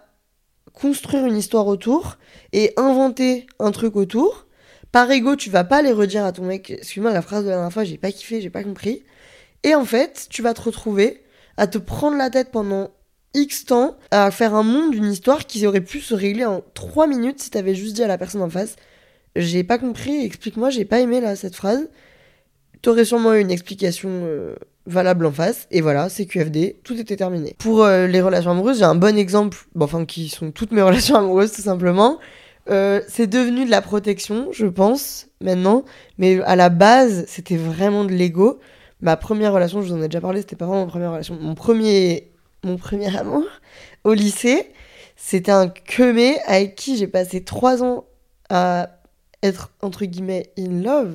construire 0.75 1.25
une 1.25 1.39
histoire 1.39 1.67
autour 1.67 2.19
et 2.53 2.75
inventer 2.77 3.47
un 3.59 3.71
truc 3.71 3.97
autour. 3.97 4.47
Par 4.93 5.11
ego, 5.11 5.37
tu 5.37 5.49
vas 5.49 5.65
pas 5.65 5.81
les 5.81 5.91
redire 5.91 6.27
à 6.27 6.33
ton 6.33 6.45
mec, 6.45 6.69
excuse-moi, 6.69 7.15
la 7.15 7.23
phrase 7.23 7.45
de 7.45 7.49
la 7.49 7.55
dernière 7.55 7.73
fois, 7.73 7.85
j'ai 7.85 7.97
pas 7.97 8.13
kiffé, 8.13 8.43
j'ai 8.43 8.51
pas 8.51 8.63
compris. 8.63 9.05
Et 9.63 9.75
en 9.75 9.87
fait, 9.87 10.27
tu 10.29 10.43
vas 10.43 10.53
te 10.53 10.61
retrouver 10.61 11.23
à 11.57 11.67
te 11.67 11.79
prendre 11.79 12.19
la 12.19 12.29
tête 12.29 12.51
pendant 12.51 12.91
X 13.33 13.65
temps 13.65 13.97
à 14.11 14.31
faire 14.31 14.55
un 14.55 14.63
monde 14.63 14.91
d'une 14.91 15.11
histoire 15.11 15.47
qui 15.47 15.67
aurait 15.67 15.81
pu 15.81 16.01
se 16.01 16.13
régler 16.13 16.45
en 16.45 16.63
3 16.75 17.07
minutes 17.07 17.41
si 17.41 17.49
t'avais 17.49 17.75
juste 17.75 17.95
dit 17.95 18.03
à 18.03 18.07
la 18.07 18.19
personne 18.19 18.43
en 18.43 18.51
face 18.51 18.77
J'ai 19.35 19.65
pas 19.65 19.79
compris, 19.79 20.27
explique-moi, 20.27 20.69
j'ai 20.69 20.85
pas 20.85 21.01
aimé 21.01 21.23
là 21.23 21.37
cette 21.37 21.57
phrase. 21.57 21.89
T'aurais 22.85 23.07
sûrement 23.07 23.33
une 23.33 23.51
explication 23.51 24.11
euh, 24.13 24.57
valable 24.85 25.25
en 25.25 25.33
face, 25.33 25.67
et 25.71 25.81
voilà, 25.81 26.11
c'est 26.11 26.27
QFD, 26.27 26.77
tout 26.85 27.01
était 27.01 27.17
terminé. 27.17 27.57
Pour 27.59 27.83
euh, 27.83 28.07
les 28.07 28.21
relations 28.21 28.51
amoureuses, 28.51 28.81
j'ai 28.81 28.85
un 28.85 28.95
bon 28.95 29.17
exemple, 29.17 29.57
bon, 29.75 29.87
enfin, 29.87 30.05
qui 30.05 30.29
sont 30.29 30.51
toutes 30.51 30.71
mes 30.71 30.83
relations 30.91 31.17
amoureuses 31.17 31.53
tout 31.53 31.63
simplement. 31.63 32.19
Euh, 32.69 33.01
c'est 33.09 33.27
devenu 33.27 33.65
de 33.65 33.71
la 33.71 33.81
protection, 33.81 34.49
je 34.53 34.67
pense, 34.67 35.29
maintenant, 35.41 35.87
mais 36.19 36.43
à 36.43 36.57
la 36.57 36.69
base, 36.69 37.25
c'était 37.27 37.57
vraiment 37.57 38.05
de 38.05 38.13
l'ego. 38.13 38.61
Ma 39.01 39.17
première 39.17 39.55
relation, 39.55 39.81
je 39.81 39.89
vous 39.89 39.95
en 39.95 40.03
ai 40.03 40.09
déjà 40.09 40.21
parlé, 40.21 40.43
c'était 40.43 40.55
pas 40.55 40.67
vraiment 40.67 40.85
ma 40.85 40.91
première 40.91 41.13
relation. 41.13 41.39
Mon 41.41 41.55
premier 41.55 42.29
mon 42.65 42.77
premier 42.77 43.17
amour 43.19 43.45
au 44.05 44.13
lycée. 44.13 44.71
C'était 45.17 45.53
un 45.53 45.69
quemé 45.69 46.37
avec 46.47 46.75
qui 46.75 46.99
j'ai 46.99 47.07
passé 47.07 47.45
trois 47.45 47.83
ans 47.83 48.05
à 48.51 48.91
être 49.43 49.71
entre 49.81 50.05
guillemets 50.05 50.51
in 50.59 50.83
love. 50.83 51.15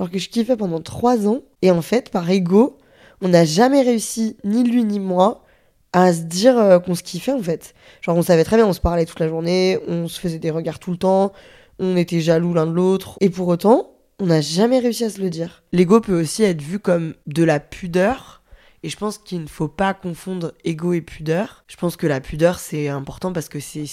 Genre 0.00 0.10
que 0.10 0.18
je 0.18 0.30
kiffais 0.30 0.56
pendant 0.56 0.80
trois 0.80 1.28
ans. 1.28 1.42
Et 1.62 1.70
en 1.70 1.82
fait, 1.82 2.10
par 2.10 2.28
ego, 2.30 2.78
on 3.20 3.28
n'a 3.28 3.44
jamais 3.44 3.82
réussi, 3.82 4.36
ni 4.44 4.64
lui 4.64 4.82
ni 4.82 4.98
moi, 4.98 5.44
à 5.92 6.12
se 6.12 6.22
dire 6.22 6.58
euh, 6.58 6.78
qu'on 6.78 6.94
se 6.94 7.02
kiffait 7.02 7.32
en 7.32 7.42
fait. 7.42 7.74
Genre 8.00 8.16
on 8.16 8.22
savait 8.22 8.44
très 8.44 8.56
bien, 8.56 8.66
on 8.66 8.72
se 8.72 8.80
parlait 8.80 9.04
toute 9.04 9.20
la 9.20 9.28
journée, 9.28 9.78
on 9.86 10.08
se 10.08 10.18
faisait 10.18 10.38
des 10.38 10.50
regards 10.50 10.78
tout 10.78 10.90
le 10.90 10.96
temps, 10.96 11.32
on 11.78 11.96
était 11.96 12.20
jaloux 12.20 12.54
l'un 12.54 12.66
de 12.66 12.72
l'autre. 12.72 13.18
Et 13.20 13.28
pour 13.28 13.46
autant, 13.48 13.90
on 14.18 14.26
n'a 14.26 14.40
jamais 14.40 14.78
réussi 14.78 15.04
à 15.04 15.10
se 15.10 15.20
le 15.20 15.28
dire. 15.28 15.62
L'ego 15.72 16.00
peut 16.00 16.18
aussi 16.18 16.44
être 16.44 16.62
vu 16.62 16.78
comme 16.78 17.14
de 17.26 17.44
la 17.44 17.60
pudeur 17.60 18.42
et 18.82 18.88
je 18.88 18.96
pense 18.96 19.18
qu'il 19.18 19.42
ne 19.42 19.46
faut 19.46 19.68
pas 19.68 19.92
confondre 19.92 20.52
ego 20.64 20.94
et 20.94 21.02
pudeur. 21.02 21.64
Je 21.68 21.76
pense 21.76 21.96
que 21.96 22.06
la 22.06 22.20
pudeur, 22.20 22.58
c'est 22.58 22.88
important 22.88 23.32
parce 23.32 23.50
que 23.50 23.60
c'est, 23.60 23.84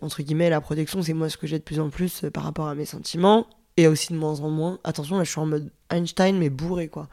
entre 0.00 0.22
guillemets, 0.22 0.50
la 0.50 0.60
protection, 0.60 1.02
c'est 1.02 1.12
moi 1.12 1.28
ce 1.28 1.36
que 1.36 1.46
j'ai 1.46 1.58
de 1.58 1.64
plus 1.64 1.78
en 1.78 1.88
plus 1.88 2.24
euh, 2.24 2.30
par 2.30 2.42
rapport 2.42 2.66
à 2.66 2.74
mes 2.74 2.84
sentiments. 2.84 3.46
Et 3.76 3.86
aussi 3.86 4.12
de 4.12 4.18
moins 4.18 4.40
en 4.40 4.50
moins. 4.50 4.78
Attention, 4.84 5.16
là, 5.16 5.24
je 5.24 5.30
suis 5.30 5.40
en 5.40 5.46
mode 5.46 5.70
Einstein, 5.90 6.38
mais 6.38 6.50
bourré, 6.50 6.88
quoi. 6.88 7.08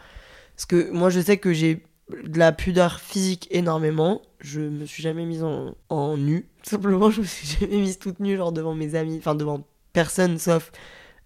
Parce 0.56 0.66
que 0.66 0.92
moi, 0.92 1.10
je 1.10 1.22
sais 1.22 1.38
que 1.38 1.54
j'ai 1.54 1.84
de 2.24 2.40
la 2.40 2.52
pudeur 2.52 3.00
physique 3.00 3.48
énormément. 3.52 4.22
Je 4.40 4.62
me 4.62 4.86
suis 4.86 5.04
jamais 5.04 5.26
mise 5.26 5.44
en, 5.44 5.76
en 5.90 6.18
nu. 6.18 6.48
Simplement, 6.64 7.10
je 7.10 7.22
me 7.22 7.26
suis 7.26 7.48
jamais 7.48 7.78
mise 7.78 8.00
toute 8.00 8.20
nue, 8.20 8.38
genre 8.38 8.52
devant 8.52 8.76
mes 8.76 8.96
amis, 8.96 9.18
enfin 9.20 9.36
devant 9.36 9.66
personne, 9.94 10.38
sauf 10.38 10.72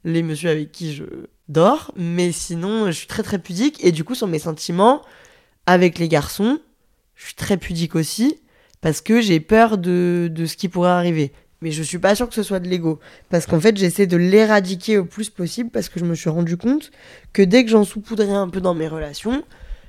les 0.04 0.22
messieurs 0.22 0.50
avec 0.50 0.72
qui 0.72 0.94
je 0.94 1.06
dors. 1.48 1.92
Mais 1.96 2.32
sinon, 2.32 2.88
je 2.88 2.92
suis 2.92 3.08
très 3.08 3.24
très 3.24 3.40
pudique. 3.40 3.84
Et 3.84 3.92
du 3.92 4.04
coup, 4.04 4.16
sur 4.16 4.28
mes 4.28 4.40
sentiments, 4.40 5.02
avec 5.66 5.98
les 5.98 6.10
garçons, 6.10 6.60
je 7.16 7.26
suis 7.26 7.36
très 7.36 7.58
pudique 7.58 7.96
aussi, 7.96 8.40
parce 8.82 9.02
que 9.02 9.22
j'ai 9.22 9.40
peur 9.40 9.78
de, 9.78 10.30
de 10.32 10.46
ce 10.46 10.58
qui 10.58 10.70
pourrait 10.70 10.90
arriver. 10.90 11.32
Mais 11.64 11.72
je 11.72 11.82
suis 11.82 11.98
pas 11.98 12.14
sûre 12.14 12.28
que 12.28 12.36
ce 12.36 12.44
soit 12.44 12.60
de 12.60 12.68
l'ego. 12.68 13.00
Parce 13.30 13.46
qu'en 13.46 13.60
fait, 13.60 13.78
j'essaie 13.78 14.06
de 14.06 14.18
l'éradiquer 14.18 14.98
au 14.98 15.06
plus 15.06 15.30
possible, 15.30 15.70
parce 15.70 15.88
que 15.88 15.98
je 15.98 16.04
me 16.04 16.14
suis 16.14 16.30
rendu 16.30 16.58
compte 16.58 16.92
que 17.32 17.42
dès 17.42 17.64
que 17.64 17.72
j'en 17.72 17.86
saupoudrais 17.86 18.34
un 18.34 18.50
peu 18.50 18.60
dans 18.60 18.74
mes 18.74 18.90
relations, 18.90 19.44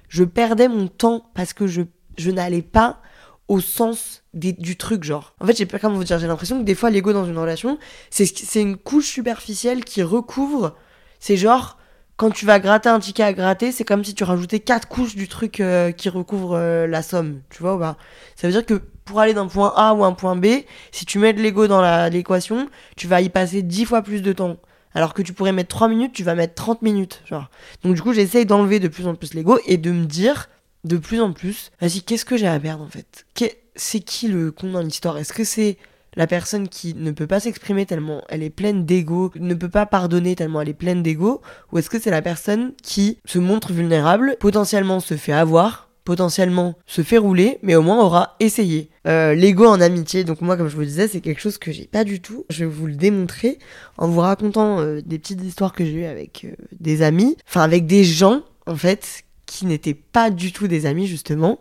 je 0.09 0.23
perdais 0.23 0.69
mon 0.69 0.87
temps, 0.87 1.29
parce 1.35 1.53
que 1.53 1.67
je, 1.67 1.83
je 2.17 2.31
n'allais 2.31 2.63
pas 2.63 3.03
au 3.49 3.59
sens 3.59 4.23
du 4.35 4.77
truc, 4.77 5.03
genre. 5.03 5.35
En 5.41 5.47
fait, 5.47 5.57
j'ai 5.57 5.67
pas 5.67 5.81
comment 5.81 5.97
vous 5.97 6.05
dire, 6.05 6.21
j'ai 6.21 6.29
l'impression 6.29 6.61
que 6.61 6.65
des 6.65 6.77
fois, 6.77 6.91
l'ego 6.91 7.13
dans 7.13 7.27
une 7.27 7.39
relation, 7.39 7.77
c'est 8.09 8.25
c'est 8.25 8.63
une 8.63 8.77
couche 8.77 9.09
superficielle 9.09 9.85
qui 9.85 10.05
recouvre. 10.05 10.77
C'est 11.19 11.37
genre, 11.37 11.77
quand 12.17 12.31
tu 12.31 12.47
vas 12.47 12.61
gratter 12.61 12.89
un 12.89 13.01
ticket 13.01 13.25
à 13.25 13.33
gratter, 13.33 13.73
c'est 13.73 13.85
comme 13.85 14.05
si 14.05 14.15
tu 14.15 14.23
rajoutais 14.23 14.61
quatre 14.61 14.87
couches 14.87 15.17
du 15.17 15.27
truc 15.27 15.59
euh, 15.59 15.91
qui 15.91 16.09
recouvre 16.09 16.55
euh, 16.55 16.87
la 16.87 17.03
somme, 17.03 17.41
tu 17.51 17.63
vois 17.63 17.75
ou 17.75 17.79
pas? 17.81 17.97
Ça 18.37 18.47
veut 18.47 18.53
dire 18.53 18.65
que 18.65 18.81
pour 19.05 19.21
aller 19.21 19.35
d'un 19.35 19.47
point 19.47 19.73
A 19.77 19.95
ou 19.95 20.05
un 20.05 20.13
point 20.13 20.37
B, 20.37 20.47
si 20.93 21.05
tu 21.05 21.19
mets 21.19 21.33
de 21.33 21.41
l'ego 21.41 21.67
dans 21.67 22.09
l'équation, 22.09 22.69
tu 22.97 23.07
vas 23.07 23.21
y 23.21 23.29
passer 23.29 23.63
10 23.63 23.85
fois 23.85 24.03
plus 24.03 24.23
de 24.23 24.33
temps. 24.33 24.57
Alors 24.95 25.13
que 25.13 25.23
tu 25.23 25.33
pourrais 25.33 25.53
mettre 25.53 25.71
3 25.71 25.89
minutes, 25.89 26.13
tu 26.13 26.23
vas 26.23 26.35
mettre 26.35 26.55
30 26.55 26.83
minutes, 26.83 27.23
genre. 27.27 27.51
Donc 27.83 27.95
du 27.95 28.03
coup, 28.03 28.13
j'essaye 28.13 28.47
d'enlever 28.47 28.79
de 28.79 28.89
plus 28.89 29.07
en 29.07 29.15
plus 29.15 29.35
l'ego 29.35 29.59
et 29.67 29.77
de 29.77 29.91
me 29.91 30.05
dire 30.05 30.49
de 30.85 30.99
plus 30.99 31.21
en 31.21 31.33
plus, 31.33 31.71
vas-y, 31.81 32.03
qu'est-ce 32.03 32.25
que 32.25 32.37
j'ai 32.37 32.47
à 32.47 32.61
perdre 32.61 32.85
en 32.85 32.89
fait? 32.89 33.27
C'est 33.75 34.01
qui 34.01 34.29
le 34.29 34.53
con 34.53 34.71
dans 34.71 34.83
l'histoire? 34.83 35.19
Est-ce 35.19 35.33
que 35.33 35.43
c'est 35.43 35.79
la 36.15 36.29
personne 36.29 36.69
qui 36.69 36.95
ne 36.95 37.11
peut 37.11 37.27
pas 37.27 37.41
s'exprimer 37.41 37.87
tellement 37.87 38.23
elle 38.29 38.43
est 38.43 38.51
pleine 38.51 38.85
d'ego, 38.85 39.33
ne 39.35 39.55
peut 39.55 39.69
pas 39.69 39.87
pardonner 39.87 40.37
tellement 40.37 40.61
elle 40.61 40.69
est 40.69 40.75
pleine 40.75 41.03
d'ego, 41.03 41.43
ou 41.73 41.79
est-ce 41.79 41.91
que 41.91 41.99
c'est 41.99 42.11
la 42.11 42.23
personne 42.23 42.73
qui 42.83 43.19
se 43.25 43.41
montre 43.41 43.73
vulnérable, 43.73 44.37
potentiellement 44.39 45.01
se 45.01 45.17
fait 45.17 45.33
avoir, 45.33 45.84
potentiellement 46.05 46.77
se 46.87 47.03
fait 47.03 47.19
rouler, 47.19 47.59
mais 47.63 47.75
au 47.75 47.83
moins 47.83 48.03
aura 48.03 48.37
essayé. 48.39 48.91
Euh, 49.07 49.35
L'ego 49.35 49.65
en 49.67 49.81
amitié, 49.81 50.25
donc 50.25 50.41
moi 50.41 50.57
comme 50.57 50.69
je 50.69 50.77
vous 50.77 50.85
disais, 50.85 51.09
c'est 51.09 51.21
quelque 51.21 51.41
chose 51.41 51.59
que 51.59 51.73
j'ai 51.73 51.87
pas 51.87 52.05
du 52.05 52.21
tout. 52.21 52.45
Je 52.51 52.65
vais 52.65 52.71
vous 52.71 52.87
le 52.87 52.95
démontrer 52.95 53.59
en 53.97 54.09
vous 54.09 54.21
racontant 54.21 54.81
euh, 54.81 55.01
des 55.05 55.19
petites 55.19 55.43
histoires 55.43 55.73
que 55.73 55.85
j'ai 55.85 55.93
eues 55.93 56.05
avec 56.05 56.45
euh, 56.45 56.55
des 56.79 57.03
amis, 57.03 57.37
enfin 57.49 57.63
avec 57.63 57.87
des 57.87 58.05
gens 58.05 58.43
en 58.67 58.77
fait 58.77 59.23
qui 59.47 59.67
n'étaient 59.67 59.95
pas 59.95 60.31
du 60.31 60.53
tout 60.53 60.69
des 60.69 60.87
amis 60.87 61.07
justement 61.07 61.59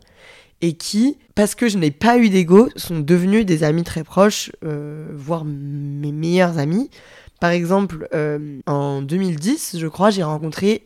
et 0.62 0.74
qui, 0.74 1.18
parce 1.36 1.56
que 1.56 1.68
je 1.68 1.78
n'ai 1.78 1.92
pas 1.92 2.18
eu 2.18 2.30
d'ego, 2.30 2.70
sont 2.76 3.00
devenus 3.00 3.46
des 3.46 3.64
amis 3.64 3.84
très 3.84 4.06
proches, 4.06 4.50
voire 4.62 5.44
mes 5.44 6.14
meilleurs 6.14 6.58
amis. 6.58 6.90
Par 7.42 7.52
exemple, 7.52 8.08
en 8.66 9.02
2010, 9.02 9.76
je 9.78 9.88
crois, 9.88 10.10
j'ai 10.10 10.24
rencontré 10.24 10.86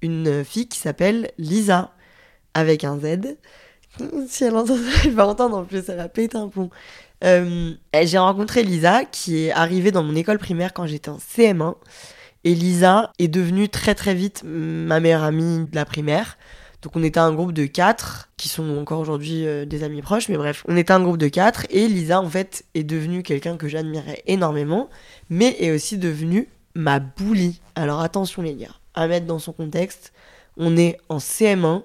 une 0.00 0.42
fille 0.42 0.66
qui 0.66 0.80
s'appelle 0.80 1.30
Lisa, 1.38 1.92
avec 2.54 2.84
un 2.84 2.98
Z. 2.98 3.36
Si 4.28 4.44
elle 4.44 4.56
entend 4.56 4.76
elle 5.04 5.12
va 5.12 5.26
entendre 5.26 5.58
en 5.58 5.64
plus, 5.64 5.88
elle 5.88 6.00
a 6.00 6.08
pété 6.08 6.36
un 6.36 6.48
pont. 6.48 6.70
Euh, 7.24 7.72
et 7.92 8.06
j'ai 8.06 8.18
rencontré 8.18 8.62
Lisa, 8.62 9.04
qui 9.04 9.44
est 9.44 9.52
arrivée 9.52 9.90
dans 9.90 10.02
mon 10.02 10.14
école 10.16 10.38
primaire 10.38 10.72
quand 10.72 10.86
j'étais 10.86 11.10
en 11.10 11.18
CM1. 11.18 11.74
Et 12.44 12.54
Lisa 12.54 13.12
est 13.18 13.28
devenue 13.28 13.68
très 13.68 13.94
très 13.94 14.14
vite 14.14 14.42
ma 14.44 14.98
meilleure 14.98 15.22
amie 15.22 15.66
de 15.70 15.74
la 15.74 15.84
primaire. 15.84 16.36
Donc 16.82 16.96
on 16.96 17.02
était 17.04 17.20
un 17.20 17.32
groupe 17.32 17.52
de 17.52 17.64
quatre 17.66 18.28
qui 18.36 18.48
sont 18.48 18.76
encore 18.76 18.98
aujourd'hui 18.98 19.46
euh, 19.46 19.64
des 19.64 19.84
amis 19.84 20.02
proches, 20.02 20.28
mais 20.28 20.36
bref, 20.36 20.64
on 20.66 20.76
était 20.76 20.92
un 20.92 21.00
groupe 21.00 21.18
de 21.18 21.28
quatre 21.28 21.64
et 21.70 21.86
Lisa 21.86 22.20
en 22.20 22.28
fait 22.28 22.64
est 22.74 22.82
devenue 22.82 23.22
quelqu'un 23.22 23.56
que 23.56 23.68
j'admirais 23.68 24.24
énormément, 24.26 24.90
mais 25.30 25.56
est 25.60 25.70
aussi 25.70 25.96
devenue 25.96 26.48
ma 26.74 26.98
bully. 26.98 27.60
Alors 27.76 28.00
attention 28.00 28.42
les 28.42 28.54
gars, 28.54 28.74
à 28.94 29.06
mettre 29.06 29.26
dans 29.26 29.38
son 29.38 29.52
contexte, 29.52 30.12
on 30.56 30.76
est 30.76 30.98
en 31.08 31.18
CM1, 31.18 31.82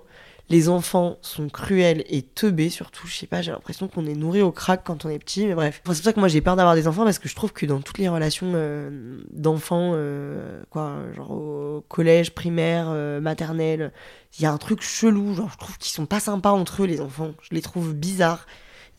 les 0.49 0.69
enfants 0.69 1.17
sont 1.21 1.49
cruels 1.49 2.05
et 2.07 2.21
teubés 2.21 2.69
surtout, 2.69 3.05
je 3.05 3.17
sais 3.17 3.27
pas, 3.27 3.41
j'ai 3.41 3.51
l'impression 3.51 3.87
qu'on 3.89 4.05
est 4.05 4.15
nourri 4.15 4.41
au 4.41 4.51
crack 4.51 4.81
quand 4.85 5.03
on 5.05 5.09
est 5.09 5.19
petit, 5.19 5.45
mais 5.45 5.55
bref. 5.55 5.75
C'est 5.77 5.83
pour 5.83 5.95
ça 5.95 6.13
que 6.13 6.19
moi 6.19 6.29
j'ai 6.29 6.39
peur 6.39 6.55
d'avoir 6.55 6.75
des 6.75 6.87
enfants 6.87 7.03
parce 7.03 7.19
que 7.19 7.27
je 7.27 7.35
trouve 7.35 7.51
que 7.51 7.65
dans 7.65 7.81
toutes 7.81 7.97
les 7.97 8.07
relations 8.07 8.53
euh, 8.55 9.19
d'enfants, 9.31 9.91
euh, 9.93 10.61
quoi, 10.69 10.99
genre 11.15 11.31
au 11.31 11.83
collège, 11.89 12.31
primaire, 12.31 12.87
euh, 12.89 13.19
maternelle, 13.19 13.91
il 14.39 14.43
y 14.43 14.45
a 14.45 14.51
un 14.51 14.57
truc 14.57 14.81
chelou, 14.81 15.35
genre 15.35 15.49
je 15.51 15.57
trouve 15.57 15.77
qu'ils 15.77 15.91
sont 15.91 16.05
pas 16.05 16.21
sympas 16.21 16.51
entre 16.51 16.83
eux 16.83 16.87
les 16.87 17.01
enfants, 17.01 17.31
je 17.41 17.53
les 17.53 17.61
trouve 17.61 17.93
bizarres. 17.93 18.45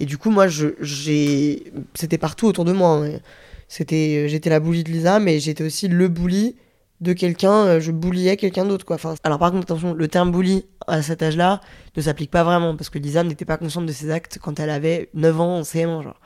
Et 0.01 0.07
du 0.07 0.19
coup 0.19 0.31
moi 0.31 0.47
j'ai 0.49 1.73
c'était 1.95 2.19
partout 2.19 2.47
autour 2.47 2.65
de 2.65 2.73
moi. 2.73 3.05
hein. 3.07 3.21
C'était 3.69 4.29
j'étais 4.29 4.51
la 4.51 4.61
bully 4.61 4.85
de 4.85 4.91
Lisa 4.91 5.19
mais 5.19 5.41
j'étais 5.41 5.65
aussi 5.65 5.89
le 5.89 6.09
bully 6.09 6.57
de 7.01 7.13
quelqu'un, 7.13 7.79
je 7.81 7.91
bulliais 7.93 8.37
quelqu'un 8.37 8.65
d'autre 8.65 8.85
quoi. 8.85 8.97
Alors 9.25 9.39
par 9.39 9.51
contre 9.51 9.63
attention, 9.63 9.95
le 9.95 10.09
terme 10.09 10.31
bully 10.33 10.67
à 10.89 11.03
cet 11.03 11.23
âge-là 11.23 11.61
ne 11.97 12.03
s'applique 12.03 12.31
pas 12.31 12.45
vraiment 12.45 12.77
parce 12.77 12.91
que 12.91 12.99
Lisa 12.99 13.23
n'était 13.23 13.45
pas 13.45 13.57
consciente 13.57 13.87
de 13.87 13.93
ses 13.93 14.11
actes 14.11 14.39
quand 14.41 14.59
elle 14.61 14.71
avait 14.71 15.11
9 15.15 15.41
ans 15.41 15.59
en 15.59 15.63
CM1 15.63 16.03
genre. 16.03 16.21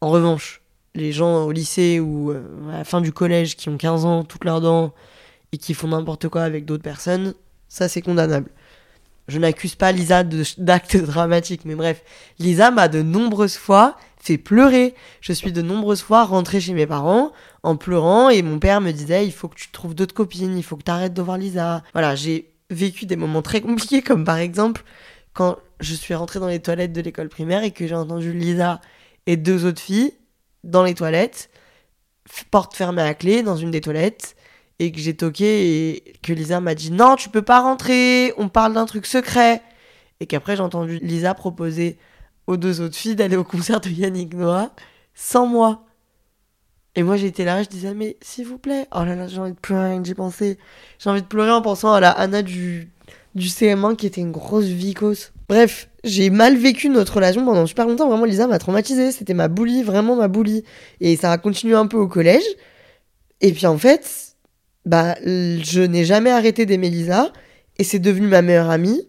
En 0.00 0.10
revanche, 0.10 0.62
les 0.94 1.12
gens 1.12 1.44
au 1.44 1.52
lycée 1.52 2.00
ou 2.00 2.30
euh, 2.32 2.42
à 2.70 2.78
la 2.78 2.84
fin 2.84 3.00
du 3.00 3.12
collège 3.12 3.56
qui 3.56 3.68
ont 3.68 3.76
15 3.76 4.04
ans, 4.04 4.24
toutes 4.24 4.44
leurs 4.44 4.60
dents 4.60 4.92
et 5.52 5.58
qui 5.58 5.74
font 5.74 5.88
n'importe 5.88 6.28
quoi 6.28 6.42
avec 6.42 6.64
d'autres 6.64 6.82
personnes, 6.82 7.34
ça 7.68 7.88
c'est 7.88 8.02
condamnable. 8.02 8.50
Je 9.28 9.38
n'accuse 9.38 9.74
pas 9.74 9.92
Lisa 9.92 10.22
d'actes 10.58 10.96
dramatiques, 11.04 11.64
mais 11.64 11.74
bref, 11.74 12.02
Lisa 12.38 12.70
m'a 12.70 12.88
de 12.88 13.02
nombreuses 13.02 13.56
fois 13.56 13.96
fait 14.26 14.38
pleurer. 14.38 14.94
Je 15.20 15.32
suis 15.32 15.52
de 15.52 15.62
nombreuses 15.62 16.02
fois 16.02 16.24
rentrée 16.24 16.60
chez 16.60 16.74
mes 16.74 16.86
parents 16.86 17.32
en 17.62 17.76
pleurant 17.76 18.28
et 18.28 18.42
mon 18.42 18.58
père 18.58 18.80
me 18.80 18.92
disait 18.92 19.26
il 19.26 19.32
faut 19.32 19.48
que 19.48 19.56
tu 19.56 19.70
trouves 19.70 19.94
d'autres 19.94 20.14
copines, 20.14 20.56
il 20.56 20.62
faut 20.62 20.76
que 20.76 20.82
tu 20.82 20.90
arrêtes 20.90 21.14
de 21.14 21.22
voir 21.22 21.38
Lisa. 21.38 21.82
Voilà, 21.92 22.14
j'ai 22.14 22.50
vécu 22.70 23.06
des 23.06 23.16
moments 23.16 23.42
très 23.42 23.60
compliqués 23.60 24.02
comme 24.02 24.24
par 24.24 24.38
exemple 24.38 24.82
quand 25.32 25.58
je 25.80 25.94
suis 25.94 26.14
rentrée 26.14 26.40
dans 26.40 26.48
les 26.48 26.60
toilettes 26.60 26.92
de 26.92 27.00
l'école 27.00 27.28
primaire 27.28 27.62
et 27.62 27.70
que 27.70 27.86
j'ai 27.86 27.94
entendu 27.94 28.32
Lisa 28.32 28.80
et 29.26 29.36
deux 29.36 29.66
autres 29.66 29.82
filles 29.82 30.14
dans 30.64 30.82
les 30.82 30.94
toilettes, 30.94 31.50
porte 32.50 32.74
fermée 32.74 33.02
à 33.02 33.14
clé 33.14 33.42
dans 33.42 33.56
une 33.56 33.70
des 33.70 33.80
toilettes 33.80 34.36
et 34.78 34.92
que 34.92 34.98
j'ai 34.98 35.14
toqué 35.14 35.90
et 35.90 36.12
que 36.22 36.32
Lisa 36.32 36.60
m'a 36.60 36.74
dit 36.74 36.90
non 36.90 37.16
tu 37.16 37.28
peux 37.28 37.42
pas 37.42 37.60
rentrer, 37.60 38.32
on 38.36 38.48
parle 38.48 38.74
d'un 38.74 38.86
truc 38.86 39.06
secret 39.06 39.62
et 40.20 40.26
qu'après 40.26 40.56
j'ai 40.56 40.62
entendu 40.62 40.98
Lisa 41.02 41.34
proposer 41.34 41.98
aux 42.46 42.56
deux 42.56 42.80
autres 42.80 42.96
filles 42.96 43.16
d'aller 43.16 43.36
au 43.36 43.44
concert 43.44 43.80
de 43.80 43.90
Yannick 43.90 44.34
Noah 44.34 44.70
sans 45.14 45.46
moi. 45.46 45.85
Et 46.96 47.02
moi 47.02 47.16
j'étais 47.16 47.44
là, 47.44 47.62
je 47.62 47.68
disais 47.68 47.94
mais 47.94 48.16
s'il 48.22 48.46
vous 48.46 48.56
plaît, 48.56 48.86
oh 48.94 49.04
là 49.04 49.14
là 49.14 49.28
j'ai 49.28 49.38
envie 49.38 49.52
de 49.52 49.58
pleurer 49.58 49.98
j'y 50.02 50.14
pensais. 50.14 50.56
J'ai 50.98 51.10
envie 51.10 51.20
de 51.20 51.26
pleurer 51.26 51.50
en 51.50 51.60
pensant 51.60 51.92
à 51.92 52.00
la 52.00 52.10
Anna 52.10 52.42
du, 52.42 52.90
du 53.34 53.48
CM1 53.48 53.96
qui 53.96 54.06
était 54.06 54.22
une 54.22 54.32
grosse 54.32 54.64
vicose. 54.64 55.32
Bref, 55.48 55.90
j'ai 56.04 56.30
mal 56.30 56.56
vécu 56.56 56.88
notre 56.88 57.16
relation 57.16 57.44
pendant 57.44 57.66
super 57.66 57.86
longtemps, 57.86 58.08
vraiment 58.08 58.24
Lisa 58.24 58.46
m'a 58.46 58.58
traumatisée, 58.58 59.12
c'était 59.12 59.34
ma 59.34 59.48
bully, 59.48 59.82
vraiment 59.82 60.16
ma 60.16 60.26
bully. 60.26 60.64
Et 61.00 61.16
ça 61.16 61.30
a 61.30 61.38
continué 61.38 61.74
un 61.74 61.86
peu 61.86 61.98
au 61.98 62.08
collège. 62.08 62.44
Et 63.42 63.52
puis 63.52 63.66
en 63.66 63.76
fait, 63.76 64.34
bah 64.86 65.16
je 65.22 65.82
n'ai 65.82 66.04
jamais 66.04 66.30
arrêté 66.30 66.64
d'aimer 66.64 66.88
Lisa 66.88 67.30
et 67.78 67.84
c'est 67.84 67.98
devenu 67.98 68.26
ma 68.26 68.40
meilleure 68.40 68.70
amie. 68.70 69.06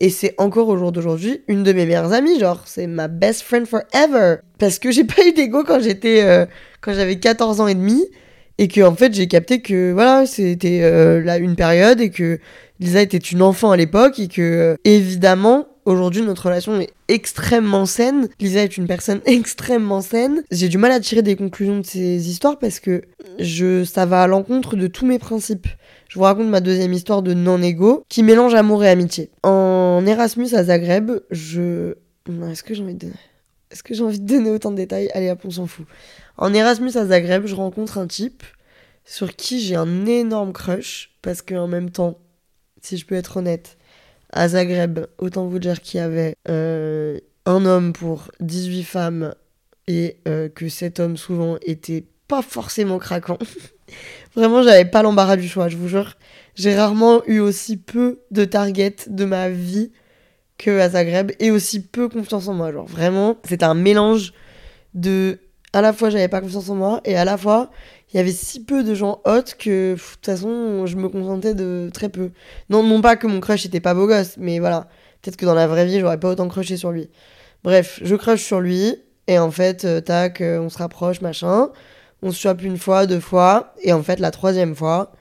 Et 0.00 0.10
c'est 0.10 0.34
encore 0.38 0.68
au 0.68 0.76
jour 0.76 0.92
d'aujourd'hui 0.92 1.42
une 1.48 1.62
de 1.62 1.72
mes 1.72 1.86
meilleures 1.86 2.12
amies, 2.12 2.38
genre 2.38 2.62
c'est 2.66 2.86
ma 2.86 3.08
best 3.08 3.42
friend 3.42 3.66
forever. 3.66 4.36
Parce 4.58 4.78
que 4.78 4.90
j'ai 4.90 5.04
pas 5.04 5.26
eu 5.26 5.32
d'ego 5.32 5.64
quand 5.64 5.80
j'étais 5.80 6.22
euh, 6.22 6.44
quand 6.82 6.92
j'avais 6.92 7.18
14 7.18 7.60
ans 7.60 7.66
et 7.66 7.74
demi 7.74 8.04
et 8.58 8.68
que 8.68 8.80
en 8.82 8.94
fait 8.94 9.14
j'ai 9.14 9.26
capté 9.26 9.60
que 9.60 9.92
voilà 9.92 10.26
c'était 10.26 10.80
euh, 10.82 11.22
là 11.22 11.38
une 11.38 11.56
période 11.56 12.00
et 12.00 12.10
que 12.10 12.38
Lisa 12.78 13.00
était 13.00 13.16
une 13.16 13.42
enfant 13.42 13.70
à 13.70 13.76
l'époque 13.76 14.18
et 14.18 14.28
que 14.28 14.42
euh, 14.42 14.76
évidemment 14.84 15.66
aujourd'hui 15.86 16.22
notre 16.22 16.46
relation 16.46 16.78
est 16.80 16.90
extrêmement 17.08 17.86
saine. 17.86 18.28
Lisa 18.38 18.62
est 18.62 18.76
une 18.76 18.86
personne 18.86 19.20
extrêmement 19.26 20.02
saine. 20.02 20.42
J'ai 20.50 20.68
du 20.68 20.76
mal 20.76 20.92
à 20.92 21.00
tirer 21.00 21.22
des 21.22 21.36
conclusions 21.36 21.78
de 21.78 21.86
ces 21.86 22.28
histoires 22.28 22.58
parce 22.58 22.80
que 22.80 23.02
je 23.38 23.84
ça 23.84 24.04
va 24.04 24.22
à 24.22 24.26
l'encontre 24.26 24.76
de 24.76 24.88
tous 24.88 25.06
mes 25.06 25.18
principes. 25.18 25.68
Je 26.08 26.18
vous 26.18 26.24
raconte 26.24 26.48
ma 26.48 26.60
deuxième 26.60 26.92
histoire 26.92 27.22
de 27.22 27.34
non-égo 27.34 28.04
qui 28.08 28.22
mélange 28.22 28.54
amour 28.54 28.84
et 28.84 28.88
amitié. 28.88 29.30
Erasmus 30.04 30.54
à 30.54 30.64
Zagreb, 30.64 31.12
je. 31.30 31.94
Est-ce 32.50 32.64
que 32.64 32.74
j'ai 32.74 32.82
envie 32.82 32.94
de 32.94 32.98
donner. 32.98 33.14
Est-ce 33.70 33.82
que 33.82 33.94
j'ai 33.94 34.02
envie 34.02 34.20
de 34.20 34.26
donner 34.26 34.50
autant 34.50 34.72
de 34.72 34.76
détails? 34.76 35.08
Allez 35.14 35.30
hop, 35.30 35.40
on 35.44 35.50
s'en 35.50 35.66
fout. 35.66 35.86
En 36.36 36.52
Erasmus 36.52 36.96
à 36.96 37.06
Zagreb, 37.06 37.46
je 37.46 37.54
rencontre 37.54 37.98
un 37.98 38.06
type 38.06 38.42
sur 39.04 39.34
qui 39.36 39.60
j'ai 39.60 39.76
un 39.76 40.06
énorme 40.06 40.52
crush 40.52 41.16
parce 41.22 41.40
qu'en 41.40 41.68
même 41.68 41.90
temps, 41.90 42.18
si 42.82 42.96
je 42.96 43.06
peux 43.06 43.14
être 43.14 43.36
honnête, 43.36 43.78
à 44.32 44.48
Zagreb, 44.48 45.06
autant 45.18 45.46
vous 45.46 45.58
dire 45.58 45.80
qu'il 45.80 45.98
y 45.98 46.02
avait 46.02 46.34
euh, 46.48 47.18
un 47.46 47.64
homme 47.64 47.92
pour 47.92 48.30
18 48.40 48.82
femmes 48.82 49.34
et 49.86 50.16
euh, 50.26 50.48
que 50.48 50.68
cet 50.68 51.00
homme 51.00 51.16
souvent 51.16 51.58
était 51.62 52.04
pas 52.28 52.42
forcément 52.42 52.98
craquant. 52.98 53.38
Vraiment, 54.34 54.62
j'avais 54.62 54.84
pas 54.84 55.02
l'embarras 55.02 55.36
du 55.36 55.48
choix, 55.48 55.68
je 55.68 55.76
vous 55.76 55.88
jure. 55.88 56.16
J'ai 56.56 56.74
rarement 56.74 57.22
eu 57.26 57.38
aussi 57.38 57.76
peu 57.76 58.20
de 58.30 58.46
targets 58.46 58.96
de 59.08 59.24
ma 59.26 59.50
vie 59.50 59.92
que 60.56 60.80
à 60.80 60.88
Zagreb 60.88 61.32
et 61.38 61.50
aussi 61.50 61.82
peu 61.82 62.08
confiance 62.08 62.48
en 62.48 62.54
moi. 62.54 62.72
Genre 62.72 62.86
vraiment, 62.86 63.36
c'était 63.46 63.64
un 63.64 63.74
mélange 63.74 64.32
de. 64.94 65.38
À 65.74 65.82
la 65.82 65.92
fois, 65.92 66.08
j'avais 66.08 66.28
pas 66.28 66.40
confiance 66.40 66.70
en 66.70 66.74
moi 66.74 67.02
et 67.04 67.14
à 67.14 67.26
la 67.26 67.36
fois, 67.36 67.70
il 68.10 68.16
y 68.16 68.20
avait 68.20 68.32
si 68.32 68.64
peu 68.64 68.82
de 68.82 68.94
gens 68.94 69.20
hot 69.26 69.42
que 69.58 69.92
de 69.92 70.00
toute 70.00 70.24
façon, 70.24 70.86
je 70.86 70.96
me 70.96 71.10
contentais 71.10 71.54
de 71.54 71.90
très 71.92 72.08
peu. 72.08 72.30
Non, 72.70 72.82
non 72.82 73.02
pas 73.02 73.16
que 73.16 73.26
mon 73.26 73.40
crush 73.40 73.66
était 73.66 73.80
pas 73.80 73.92
beau 73.92 74.06
gosse, 74.06 74.38
mais 74.38 74.58
voilà. 74.58 74.88
Peut-être 75.20 75.36
que 75.36 75.44
dans 75.44 75.54
la 75.54 75.66
vraie 75.66 75.84
vie, 75.84 76.00
j'aurais 76.00 76.18
pas 76.18 76.30
autant 76.30 76.48
crushé 76.48 76.78
sur 76.78 76.90
lui. 76.90 77.10
Bref, 77.64 78.00
je 78.02 78.16
crush 78.16 78.42
sur 78.42 78.60
lui 78.60 78.96
et 79.26 79.38
en 79.38 79.50
fait, 79.50 79.84
euh, 79.84 80.00
tac, 80.00 80.40
euh, 80.40 80.60
on 80.60 80.70
se 80.70 80.78
rapproche, 80.78 81.20
machin. 81.20 81.68
On 82.22 82.30
se 82.30 82.40
chope 82.40 82.62
une 82.62 82.78
fois, 82.78 83.06
deux 83.06 83.20
fois 83.20 83.74
et 83.82 83.92
en 83.92 84.02
fait, 84.02 84.20
la 84.20 84.30
troisième 84.30 84.74
fois, 84.74 85.12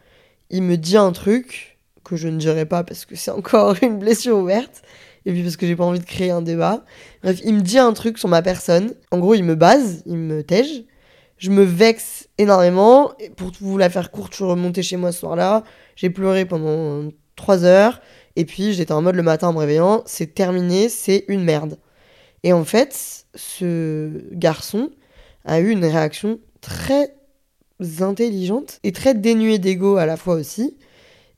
il 0.49 0.63
me 0.63 0.77
dit 0.77 0.97
un 0.97 1.11
truc 1.11 1.79
que 2.03 2.15
je 2.15 2.27
ne 2.27 2.37
dirai 2.37 2.65
pas 2.65 2.83
parce 2.83 3.05
que 3.05 3.15
c'est 3.15 3.31
encore 3.31 3.75
une 3.81 3.99
blessure 3.99 4.37
ouverte 4.37 4.83
et 5.25 5.31
puis 5.31 5.41
parce 5.41 5.57
que 5.57 5.65
j'ai 5.65 5.75
pas 5.75 5.85
envie 5.85 5.99
de 5.99 6.05
créer 6.05 6.29
un 6.29 6.41
débat. 6.41 6.85
Bref, 7.23 7.39
il 7.43 7.55
me 7.55 7.61
dit 7.61 7.79
un 7.79 7.93
truc 7.93 8.17
sur 8.17 8.29
ma 8.29 8.41
personne. 8.41 8.93
En 9.11 9.17
gros, 9.19 9.33
il 9.33 9.43
me 9.43 9.55
base, 9.55 10.03
il 10.05 10.17
me 10.17 10.43
tège. 10.43 10.83
Je 11.37 11.49
me 11.49 11.63
vexe 11.63 12.29
énormément. 12.37 13.13
Et 13.19 13.31
pour 13.31 13.51
vous 13.59 13.77
la 13.77 13.89
faire 13.89 14.11
courte, 14.11 14.33
je 14.33 14.37
suis 14.37 14.45
remontée 14.45 14.83
chez 14.83 14.97
moi 14.97 15.11
ce 15.11 15.19
soir-là. 15.21 15.63
J'ai 15.95 16.11
pleuré 16.11 16.45
pendant 16.45 17.09
3 17.35 17.63
heures. 17.63 18.01
Et 18.35 18.45
puis 18.45 18.73
j'étais 18.73 18.91
en 18.91 19.01
mode 19.01 19.15
le 19.15 19.23
matin 19.23 19.47
en 19.47 19.53
me 19.53 19.59
réveillant, 19.59 20.03
c'est 20.05 20.35
terminé, 20.35 20.89
c'est 20.89 21.25
une 21.27 21.43
merde. 21.43 21.79
Et 22.43 22.53
en 22.53 22.65
fait, 22.65 23.25
ce 23.33 24.11
garçon 24.33 24.91
a 25.45 25.59
eu 25.59 25.69
une 25.69 25.85
réaction 25.85 26.39
très 26.61 27.15
intelligente 27.99 28.79
et 28.83 28.91
très 28.91 29.13
dénuée 29.13 29.59
d'ego 29.59 29.97
à 29.97 30.05
la 30.05 30.17
fois 30.17 30.35
aussi. 30.35 30.77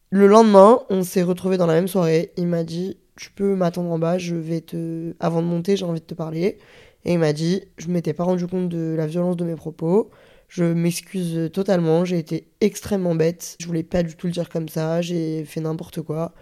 Le 0.10 0.28
lendemain, 0.28 0.80
on 0.90 1.04
s'est 1.04 1.24
retrouvés 1.24 1.58
dans 1.58 1.68
la 1.68 1.74
même 1.74 1.88
soirée. 1.88 2.32
Il 2.38 2.48
m'a 2.48 2.64
dit 2.64 2.98
Tu 3.16 3.32
peux 3.32 3.56
m'attendre 3.56 3.92
en 3.92 4.00
bas, 4.00 4.18
je 4.18 4.36
vais 4.36 4.62
te. 4.62 5.14
Avant 5.20 5.42
de 5.42 5.48
monter, 5.48 5.76
j'ai 5.76 5.86
envie 5.86 6.00
de 6.00 6.06
te 6.06 6.14
parler. 6.14 6.58
Et 7.06 7.14
il 7.14 7.20
m'a 7.20 7.34
dit 7.34 7.64
Je 7.78 7.90
m'étais 7.90 8.14
pas 8.14 8.24
rendu 8.24 8.48
compte 8.48 8.70
de 8.70 8.96
la 8.98 9.08
violence 9.08 9.36
de 9.36 9.44
mes 9.44 9.56
propos. 9.56 10.10
Je 10.48 10.64
m'excuse 10.64 11.50
totalement, 11.52 12.06
j'ai 12.06 12.20
été 12.20 12.48
extrêmement 12.62 13.16
bête. 13.16 13.58
Je 13.60 13.68
voulais 13.68 13.84
pas 13.84 14.04
du 14.04 14.16
tout 14.16 14.28
le 14.28 14.34
dire 14.34 14.50
comme 14.50 14.70
ça, 14.70 15.02
j'ai 15.02 15.44
fait 15.44 15.60
n'importe 15.60 16.02
quoi. 16.02 16.34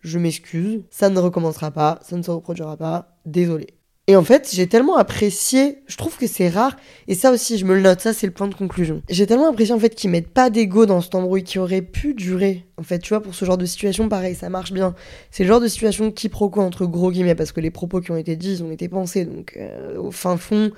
Je 0.00 0.18
m'excuse, 0.18 0.82
ça 0.90 1.08
ne 1.08 1.18
recommencera 1.18 1.70
pas, 1.70 1.98
ça 2.02 2.16
ne 2.16 2.22
se 2.22 2.30
reproduira 2.30 2.76
pas, 2.76 3.16
désolé. 3.24 3.68
Et 4.06 4.16
en 4.16 4.22
fait, 4.22 4.50
j'ai 4.52 4.66
tellement 4.66 4.98
apprécié, 4.98 5.78
je 5.86 5.96
trouve 5.96 6.18
que 6.18 6.26
c'est 6.26 6.50
rare, 6.50 6.76
et 7.08 7.14
ça 7.14 7.32
aussi, 7.32 7.56
je 7.56 7.64
me 7.64 7.74
le 7.74 7.80
note, 7.80 8.00
ça 8.00 8.12
c'est 8.12 8.26
le 8.26 8.34
point 8.34 8.48
de 8.48 8.54
conclusion. 8.54 9.00
J'ai 9.08 9.26
tellement 9.26 9.48
apprécié 9.48 9.72
en 9.74 9.78
fait 9.78 9.94
qu'ils 9.94 10.10
mettent 10.10 10.28
pas 10.28 10.50
d'ego 10.50 10.84
dans 10.84 11.00
cet 11.00 11.14
embrouille 11.14 11.42
qui 11.42 11.58
aurait 11.58 11.80
pu 11.80 12.12
durer. 12.12 12.66
En 12.76 12.82
fait, 12.82 12.98
tu 12.98 13.08
vois, 13.10 13.22
pour 13.22 13.34
ce 13.34 13.46
genre 13.46 13.56
de 13.56 13.64
situation, 13.64 14.10
pareil, 14.10 14.34
ça 14.34 14.50
marche 14.50 14.72
bien. 14.72 14.94
C'est 15.30 15.44
le 15.44 15.48
genre 15.48 15.60
de 15.60 15.68
situation 15.68 16.10
quiproquo 16.10 16.60
entre 16.60 16.84
gros 16.84 17.10
guillemets, 17.10 17.34
parce 17.34 17.50
que 17.50 17.62
les 17.62 17.70
propos 17.70 18.02
qui 18.02 18.10
ont 18.10 18.16
été 18.16 18.36
dits, 18.36 18.52
ils 18.52 18.62
ont 18.62 18.70
été 18.70 18.90
pensés, 18.90 19.24
donc 19.24 19.54
euh, 19.56 19.96
au 19.96 20.10
fin 20.10 20.36
fond, 20.36 20.70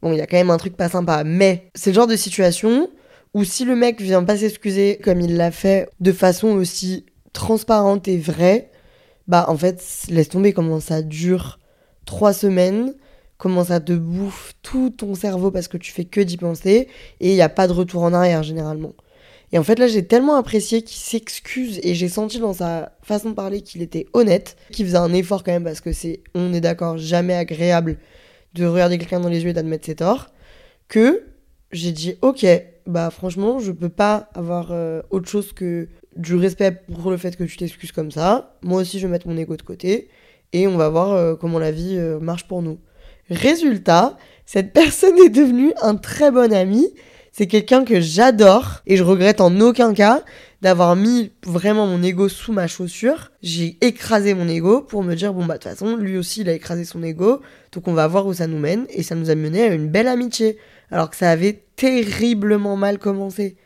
bon, 0.00 0.12
il 0.12 0.18
y 0.18 0.22
a 0.22 0.26
quand 0.26 0.38
même 0.38 0.50
un 0.50 0.56
truc 0.56 0.74
pas 0.74 0.88
sympa. 0.88 1.24
Mais 1.24 1.68
c'est 1.74 1.90
le 1.90 1.96
genre 1.96 2.06
de 2.06 2.16
situation 2.16 2.88
où 3.34 3.44
si 3.44 3.66
le 3.66 3.76
mec 3.76 4.00
vient 4.00 4.24
pas 4.24 4.38
s'excuser 4.38 4.96
comme 4.96 5.20
il 5.20 5.36
l'a 5.36 5.50
fait 5.50 5.90
de 6.00 6.12
façon 6.12 6.48
aussi 6.48 7.04
transparente 7.34 8.08
et 8.08 8.16
vraie, 8.16 8.70
bah 9.28 9.44
en 9.48 9.58
fait, 9.58 9.82
laisse 10.08 10.30
tomber 10.30 10.54
comment 10.54 10.80
ça 10.80 11.02
dure 11.02 11.58
trois 12.04 12.32
semaines, 12.32 12.94
comment 13.42 13.64
ça 13.64 13.80
te 13.80 13.92
bouffe 13.92 14.54
tout 14.62 14.90
ton 14.90 15.14
cerveau 15.14 15.50
parce 15.50 15.66
que 15.66 15.76
tu 15.76 15.90
fais 15.90 16.04
que 16.04 16.20
d'y 16.20 16.36
penser 16.36 16.88
et 17.18 17.30
il 17.30 17.34
n'y 17.34 17.42
a 17.42 17.48
pas 17.48 17.66
de 17.66 17.72
retour 17.72 18.02
en 18.02 18.12
arrière 18.12 18.44
généralement. 18.44 18.92
Et 19.50 19.58
en 19.58 19.64
fait 19.64 19.78
là 19.80 19.88
j'ai 19.88 20.06
tellement 20.06 20.36
apprécié 20.36 20.82
qu'il 20.82 20.98
s'excuse 20.98 21.80
et 21.82 21.94
j'ai 21.94 22.08
senti 22.08 22.38
dans 22.38 22.52
sa 22.52 22.92
façon 23.02 23.30
de 23.30 23.34
parler 23.34 23.62
qu'il 23.62 23.82
était 23.82 24.06
honnête, 24.12 24.56
qu'il 24.70 24.86
faisait 24.86 24.96
un 24.96 25.12
effort 25.12 25.42
quand 25.42 25.52
même 25.52 25.64
parce 25.64 25.80
que 25.80 25.92
c'est, 25.92 26.20
on 26.34 26.54
est 26.54 26.60
d'accord, 26.60 26.98
jamais 26.98 27.34
agréable 27.34 27.98
de 28.54 28.64
regarder 28.64 28.96
quelqu'un 28.96 29.18
dans 29.18 29.28
les 29.28 29.42
yeux 29.42 29.50
et 29.50 29.52
d'admettre 29.54 29.86
ses 29.86 29.96
torts, 29.96 30.28
que 30.88 31.24
j'ai 31.72 31.90
dit 31.90 32.14
ok, 32.22 32.46
bah 32.86 33.10
franchement 33.10 33.58
je 33.58 33.72
peux 33.72 33.88
pas 33.88 34.30
avoir 34.34 34.68
euh, 34.70 35.02
autre 35.10 35.28
chose 35.28 35.52
que 35.52 35.88
du 36.16 36.36
respect 36.36 36.80
pour 36.92 37.10
le 37.10 37.16
fait 37.16 37.36
que 37.36 37.44
tu 37.44 37.56
t'excuses 37.56 37.92
comme 37.92 38.10
ça. 38.10 38.56
Moi 38.62 38.80
aussi 38.82 39.00
je 39.00 39.06
vais 39.06 39.12
mettre 39.12 39.26
mon 39.26 39.36
ego 39.36 39.56
de 39.56 39.62
côté 39.62 40.08
et 40.52 40.66
on 40.66 40.76
va 40.76 40.88
voir 40.88 41.12
euh, 41.12 41.34
comment 41.34 41.58
la 41.58 41.70
vie 41.70 41.96
euh, 41.98 42.18
marche 42.20 42.46
pour 42.46 42.62
nous. 42.62 42.78
Résultat, 43.30 44.16
cette 44.46 44.72
personne 44.74 45.18
est 45.18 45.30
devenue 45.30 45.72
un 45.82 45.96
très 45.96 46.30
bon 46.30 46.52
ami. 46.52 46.86
C'est 47.32 47.46
quelqu'un 47.46 47.84
que 47.84 48.00
j'adore 48.00 48.82
et 48.86 48.96
je 48.96 49.02
regrette 49.02 49.40
en 49.40 49.58
aucun 49.60 49.94
cas 49.94 50.22
d'avoir 50.60 50.94
mis 50.96 51.32
vraiment 51.46 51.86
mon 51.86 52.02
ego 52.02 52.28
sous 52.28 52.52
ma 52.52 52.66
chaussure. 52.66 53.32
J'ai 53.42 53.78
écrasé 53.80 54.34
mon 54.34 54.46
ego 54.48 54.82
pour 54.82 55.02
me 55.02 55.14
dire 55.14 55.32
bon 55.32 55.46
bah 55.46 55.56
de 55.56 55.62
toute 55.62 55.72
façon 55.72 55.96
lui 55.96 56.18
aussi 56.18 56.42
il 56.42 56.48
a 56.50 56.52
écrasé 56.52 56.84
son 56.84 57.02
ego 57.02 57.40
donc 57.72 57.88
on 57.88 57.94
va 57.94 58.06
voir 58.06 58.26
où 58.26 58.34
ça 58.34 58.46
nous 58.46 58.58
mène 58.58 58.86
et 58.90 59.02
ça 59.02 59.14
nous 59.14 59.30
a 59.30 59.34
mené 59.34 59.62
à 59.62 59.74
une 59.74 59.88
belle 59.88 60.08
amitié 60.08 60.58
alors 60.90 61.08
que 61.08 61.16
ça 61.16 61.30
avait 61.30 61.64
terriblement 61.74 62.76
mal 62.76 62.98
commencé. 62.98 63.56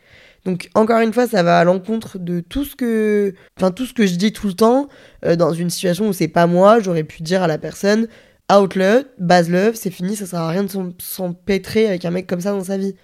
Donc 0.45 0.69
encore 0.75 1.01
une 1.01 1.13
fois, 1.13 1.27
ça 1.27 1.43
va 1.43 1.59
à 1.59 1.63
l'encontre 1.63 2.19
de 2.19 2.39
tout 2.39 2.63
ce 2.63 2.75
que, 2.75 3.33
enfin 3.57 3.71
tout 3.71 3.85
ce 3.85 3.93
que 3.93 4.05
je 4.05 4.15
dis 4.15 4.31
tout 4.31 4.47
le 4.47 4.53
temps 4.53 4.87
euh, 5.25 5.35
dans 5.35 5.53
une 5.53 5.69
situation 5.69 6.07
où 6.07 6.13
c'est 6.13 6.27
pas 6.27 6.47
moi. 6.47 6.79
J'aurais 6.79 7.03
pu 7.03 7.21
dire 7.21 7.43
à 7.43 7.47
la 7.47 7.57
personne, 7.57 8.07
out-le, 8.51 9.07
base-le, 9.19 9.73
c'est 9.73 9.91
fini, 9.91 10.15
ça 10.15 10.25
sert 10.25 10.39
à 10.39 10.49
rien 10.49 10.63
de 10.63 10.71
s'empêtrer 10.99 11.87
avec 11.87 12.05
un 12.05 12.11
mec 12.11 12.27
comme 12.27 12.41
ça 12.41 12.51
dans 12.51 12.63
sa 12.63 12.77
vie. 12.77 12.95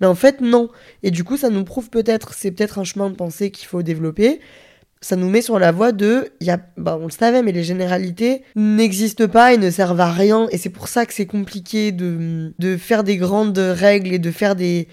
Mais 0.00 0.06
en 0.06 0.14
fait, 0.14 0.40
non. 0.40 0.68
Et 1.02 1.10
du 1.10 1.24
coup, 1.24 1.36
ça 1.36 1.50
nous 1.50 1.64
prouve 1.64 1.90
peut-être, 1.90 2.34
c'est 2.34 2.50
peut-être 2.50 2.78
un 2.78 2.84
chemin 2.84 3.10
de 3.10 3.14
pensée 3.14 3.50
qu'il 3.50 3.66
faut 3.66 3.82
développer. 3.82 4.40
Ça 5.00 5.14
nous 5.14 5.28
met 5.28 5.42
sur 5.42 5.60
la 5.60 5.70
voie 5.70 5.92
de, 5.92 6.32
y 6.40 6.50
a, 6.50 6.58
bah, 6.76 6.98
on 7.00 7.04
le 7.04 7.12
savait, 7.12 7.42
mais 7.42 7.52
les 7.52 7.62
généralités 7.62 8.42
n'existent 8.56 9.28
pas 9.28 9.54
et 9.54 9.58
ne 9.58 9.70
servent 9.70 10.00
à 10.00 10.10
rien. 10.10 10.48
Et 10.50 10.58
c'est 10.58 10.70
pour 10.70 10.88
ça 10.88 11.06
que 11.06 11.14
c'est 11.14 11.26
compliqué 11.26 11.92
de, 11.92 12.52
de 12.58 12.76
faire 12.76 13.04
des 13.04 13.16
grandes 13.16 13.58
règles 13.58 14.12
et 14.12 14.18
de 14.18 14.30
faire 14.32 14.56
des, 14.56 14.88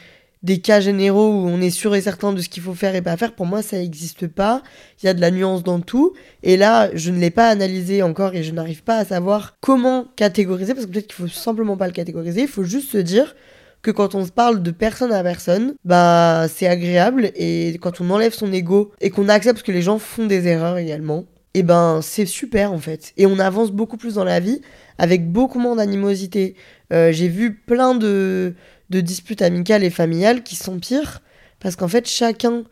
des 0.45 0.59
cas 0.59 0.79
généraux 0.79 1.31
où 1.31 1.47
on 1.47 1.59
est 1.59 1.71
sûr 1.71 1.95
et 1.95 2.01
certain 2.01 2.31
de 2.31 2.39
ce 2.39 2.49
qu'il 2.49 2.61
faut 2.61 2.75
faire 2.75 2.93
et 2.93 3.01
pas 3.01 3.17
faire, 3.17 3.33
pour 3.33 3.47
moi, 3.47 3.63
ça 3.63 3.77
n'existe 3.77 4.27
pas. 4.27 4.61
Il 5.01 5.07
y 5.07 5.09
a 5.09 5.15
de 5.15 5.19
la 5.19 5.31
nuance 5.31 5.63
dans 5.63 5.81
tout. 5.81 6.13
Et 6.43 6.55
là, 6.55 6.91
je 6.93 7.09
ne 7.09 7.19
l'ai 7.19 7.31
pas 7.31 7.49
analysé 7.49 8.03
encore 8.03 8.35
et 8.35 8.43
je 8.43 8.51
n'arrive 8.51 8.83
pas 8.83 8.97
à 8.97 9.05
savoir 9.05 9.57
comment 9.59 10.05
catégoriser, 10.15 10.75
parce 10.75 10.85
que 10.85 10.91
peut-être 10.91 11.07
qu'il 11.07 11.15
faut 11.15 11.27
simplement 11.27 11.77
pas 11.77 11.87
le 11.87 11.93
catégoriser. 11.93 12.41
Il 12.41 12.47
faut 12.47 12.63
juste 12.63 12.91
se 12.91 12.99
dire 12.99 13.35
que 13.81 13.89
quand 13.89 14.13
on 14.13 14.23
se 14.23 14.31
parle 14.31 14.61
de 14.61 14.69
personne 14.69 15.11
à 15.11 15.23
personne, 15.23 15.73
bah, 15.83 16.45
c'est 16.47 16.67
agréable. 16.67 17.31
Et 17.35 17.79
quand 17.81 17.99
on 17.99 18.11
enlève 18.11 18.33
son 18.33 18.53
ego 18.53 18.91
et 19.01 19.09
qu'on 19.09 19.29
accepte 19.29 19.63
que 19.63 19.71
les 19.71 19.81
gens 19.81 19.97
font 19.97 20.27
des 20.27 20.47
erreurs 20.47 20.77
également, 20.77 21.25
et 21.55 21.59
eh 21.59 21.63
ben, 21.63 22.01
c'est 22.01 22.25
super 22.25 22.73
en 22.73 22.79
fait. 22.79 23.13
Et 23.15 23.25
on 23.25 23.39
avance 23.39 23.71
beaucoup 23.71 23.95
plus 23.95 24.15
dans 24.15 24.25
la 24.25 24.41
vie 24.41 24.59
avec 24.97 25.31
beaucoup 25.31 25.57
moins 25.57 25.77
d'animosité. 25.77 26.55
Euh, 26.91 27.13
j'ai 27.13 27.29
vu 27.29 27.55
plein 27.55 27.95
de 27.95 28.55
de 28.89 29.01
disputes 29.01 29.41
amicales 29.41 29.83
et 29.83 29.89
familiales 29.89 30.43
qui 30.43 30.55
sont 30.55 30.79
pires 30.79 31.21
parce 31.59 31.75
qu'en 31.75 31.87
fait 31.87 32.07
chacun 32.07 32.63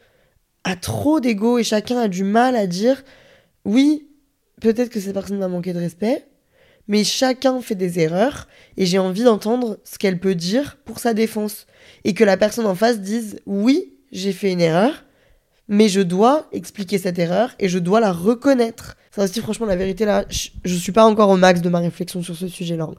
a 0.63 0.75
trop 0.75 1.19
d'ego 1.19 1.57
et 1.57 1.63
chacun 1.63 1.97
a 1.97 2.07
du 2.07 2.23
mal 2.23 2.55
à 2.55 2.67
dire 2.67 3.03
oui, 3.65 4.07
peut-être 4.61 4.89
que 4.89 4.99
cette 4.99 5.13
personne 5.13 5.37
m'a 5.37 5.47
manqué 5.47 5.73
de 5.73 5.79
respect, 5.79 6.25
mais 6.87 7.03
chacun 7.03 7.61
fait 7.61 7.75
des 7.75 7.99
erreurs 7.99 8.47
et 8.77 8.85
j'ai 8.85 8.99
envie 8.99 9.23
d'entendre 9.23 9.79
ce 9.83 9.97
qu'elle 9.97 10.19
peut 10.19 10.35
dire 10.35 10.77
pour 10.85 10.99
sa 10.99 11.13
défense 11.13 11.65
et 12.03 12.13
que 12.13 12.23
la 12.23 12.37
personne 12.37 12.65
en 12.65 12.75
face 12.75 12.99
dise 12.99 13.39
oui, 13.45 13.93
j'ai 14.11 14.33
fait 14.33 14.51
une 14.51 14.61
erreur, 14.61 15.05
mais 15.67 15.87
je 15.87 16.01
dois 16.01 16.47
expliquer 16.51 16.97
cette 16.97 17.19
erreur 17.19 17.55
et 17.59 17.69
je 17.69 17.79
dois 17.79 17.99
la 17.99 18.11
reconnaître. 18.11 18.95
Ça 19.11 19.23
aussi, 19.23 19.41
franchement, 19.41 19.65
la 19.65 19.75
vérité 19.75 20.05
là, 20.05 20.25
je, 20.29 20.49
je 20.63 20.75
suis 20.75 20.91
pas 20.91 21.05
encore 21.05 21.29
au 21.29 21.37
max 21.37 21.61
de 21.61 21.69
ma 21.69 21.79
réflexion 21.79 22.21
sur 22.21 22.35
ce 22.35 22.47
sujet-là. 22.47 22.89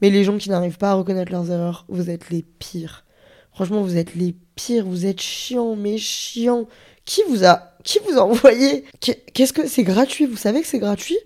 Mais 0.00 0.10
les 0.10 0.24
gens 0.24 0.38
qui 0.38 0.50
n'arrivent 0.50 0.78
pas 0.78 0.90
à 0.90 0.94
reconnaître 0.94 1.32
leurs 1.32 1.50
erreurs, 1.50 1.84
vous 1.88 2.10
êtes 2.10 2.30
les 2.30 2.42
pires. 2.42 3.04
Franchement, 3.52 3.82
vous 3.82 3.96
êtes 3.96 4.14
les 4.14 4.34
pires, 4.54 4.86
vous 4.86 5.06
êtes 5.06 5.20
chiants, 5.20 5.76
mais 5.76 5.98
chiants. 5.98 6.66
Qui 7.04 7.22
vous 7.28 7.44
a, 7.44 7.74
qui 7.84 7.98
vous 8.06 8.18
a 8.18 8.22
envoyé 8.22 8.84
Qu'est-ce 9.00 9.52
que 9.52 9.68
c'est 9.68 9.84
gratuit? 9.84 10.26
Vous 10.26 10.36
savez 10.36 10.62
que 10.62 10.66
c'est 10.66 10.78
gratuit? 10.78 11.18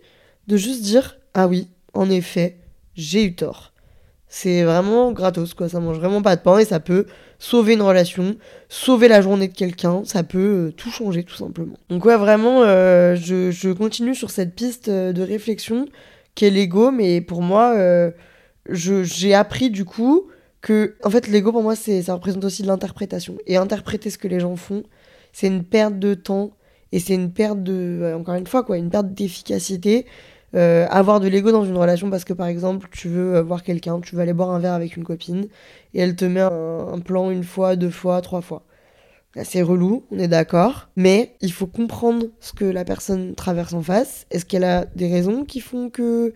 De 0.46 0.56
juste 0.56 0.82
dire 0.82 1.18
ah 1.34 1.46
oui, 1.46 1.68
en 1.94 2.10
effet, 2.10 2.56
j'ai 2.96 3.24
eu 3.24 3.34
tort. 3.34 3.72
C'est 4.28 4.62
vraiment 4.62 5.12
gratos, 5.12 5.54
quoi. 5.54 5.68
Ça 5.68 5.80
mange 5.80 5.98
vraiment 5.98 6.20
pas 6.20 6.36
de 6.36 6.42
pain 6.42 6.58
et 6.58 6.64
ça 6.64 6.80
peut 6.80 7.06
sauver 7.38 7.74
une 7.74 7.82
relation, 7.82 8.36
sauver 8.68 9.08
la 9.08 9.22
journée 9.22 9.48
de 9.48 9.54
quelqu'un. 9.54 10.02
Ça 10.04 10.22
peut 10.22 10.68
euh, 10.68 10.72
tout 10.72 10.90
changer, 10.90 11.24
tout 11.24 11.36
simplement. 11.36 11.76
Donc, 11.88 12.04
ouais, 12.04 12.16
vraiment, 12.16 12.62
euh, 12.62 13.16
je, 13.16 13.50
je, 13.50 13.70
continue 13.70 14.14
sur 14.14 14.30
cette 14.30 14.54
piste 14.54 14.88
euh, 14.88 15.12
de 15.12 15.22
réflexion 15.22 15.86
qu'est 16.34 16.50
l'ego, 16.50 16.90
mais 16.90 17.20
pour 17.20 17.40
moi, 17.40 17.74
j'ai 18.68 19.34
appris 19.34 19.70
du 19.70 19.84
coup 19.84 20.28
que, 20.60 20.96
en 21.04 21.10
fait, 21.10 21.28
l'ego 21.28 21.52
pour 21.52 21.62
moi, 21.62 21.76
c'est, 21.76 22.02
ça 22.02 22.14
représente 22.14 22.44
aussi 22.44 22.62
de 22.62 22.66
l'interprétation. 22.66 23.36
Et 23.46 23.56
interpréter 23.56 24.10
ce 24.10 24.18
que 24.18 24.28
les 24.28 24.40
gens 24.40 24.56
font, 24.56 24.82
c'est 25.32 25.46
une 25.46 25.64
perte 25.64 25.98
de 25.98 26.14
temps 26.14 26.52
et 26.92 27.00
c'est 27.00 27.14
une 27.14 27.32
perte 27.32 27.62
de, 27.62 28.00
euh, 28.02 28.16
encore 28.16 28.34
une 28.34 28.46
fois, 28.46 28.64
quoi, 28.64 28.78
une 28.78 28.90
perte 28.90 29.12
d'efficacité. 29.12 30.06
Euh, 30.54 30.86
avoir 30.88 31.20
de 31.20 31.28
l'ego 31.28 31.52
dans 31.52 31.64
une 31.66 31.76
relation 31.76 32.08
parce 32.08 32.24
que 32.24 32.32
par 32.32 32.46
exemple 32.46 32.88
tu 32.90 33.08
veux 33.08 33.34
euh, 33.34 33.42
voir 33.42 33.62
quelqu'un, 33.62 34.00
tu 34.00 34.16
vas 34.16 34.22
aller 34.22 34.32
boire 34.32 34.48
un 34.50 34.58
verre 34.58 34.72
avec 34.72 34.96
une 34.96 35.04
copine 35.04 35.46
et 35.92 36.00
elle 36.00 36.16
te 36.16 36.24
met 36.24 36.40
un, 36.40 36.98
plan 37.04 37.30
une 37.30 37.44
fois, 37.44 37.76
deux 37.76 37.90
fois, 37.90 38.22
trois 38.22 38.40
fois. 38.40 38.62
C'est 39.44 39.60
relou, 39.60 40.04
on 40.10 40.18
est 40.18 40.26
d'accord, 40.26 40.88
mais 40.96 41.36
il 41.42 41.52
faut 41.52 41.66
comprendre 41.66 42.26
ce 42.40 42.54
que 42.54 42.64
la 42.64 42.84
personne 42.86 43.34
traverse 43.34 43.74
en 43.74 43.82
face. 43.82 44.26
Est-ce 44.30 44.46
qu'elle 44.46 44.64
a 44.64 44.86
des 44.96 45.12
raisons 45.12 45.44
qui 45.44 45.60
font 45.60 45.90
que 45.90 46.32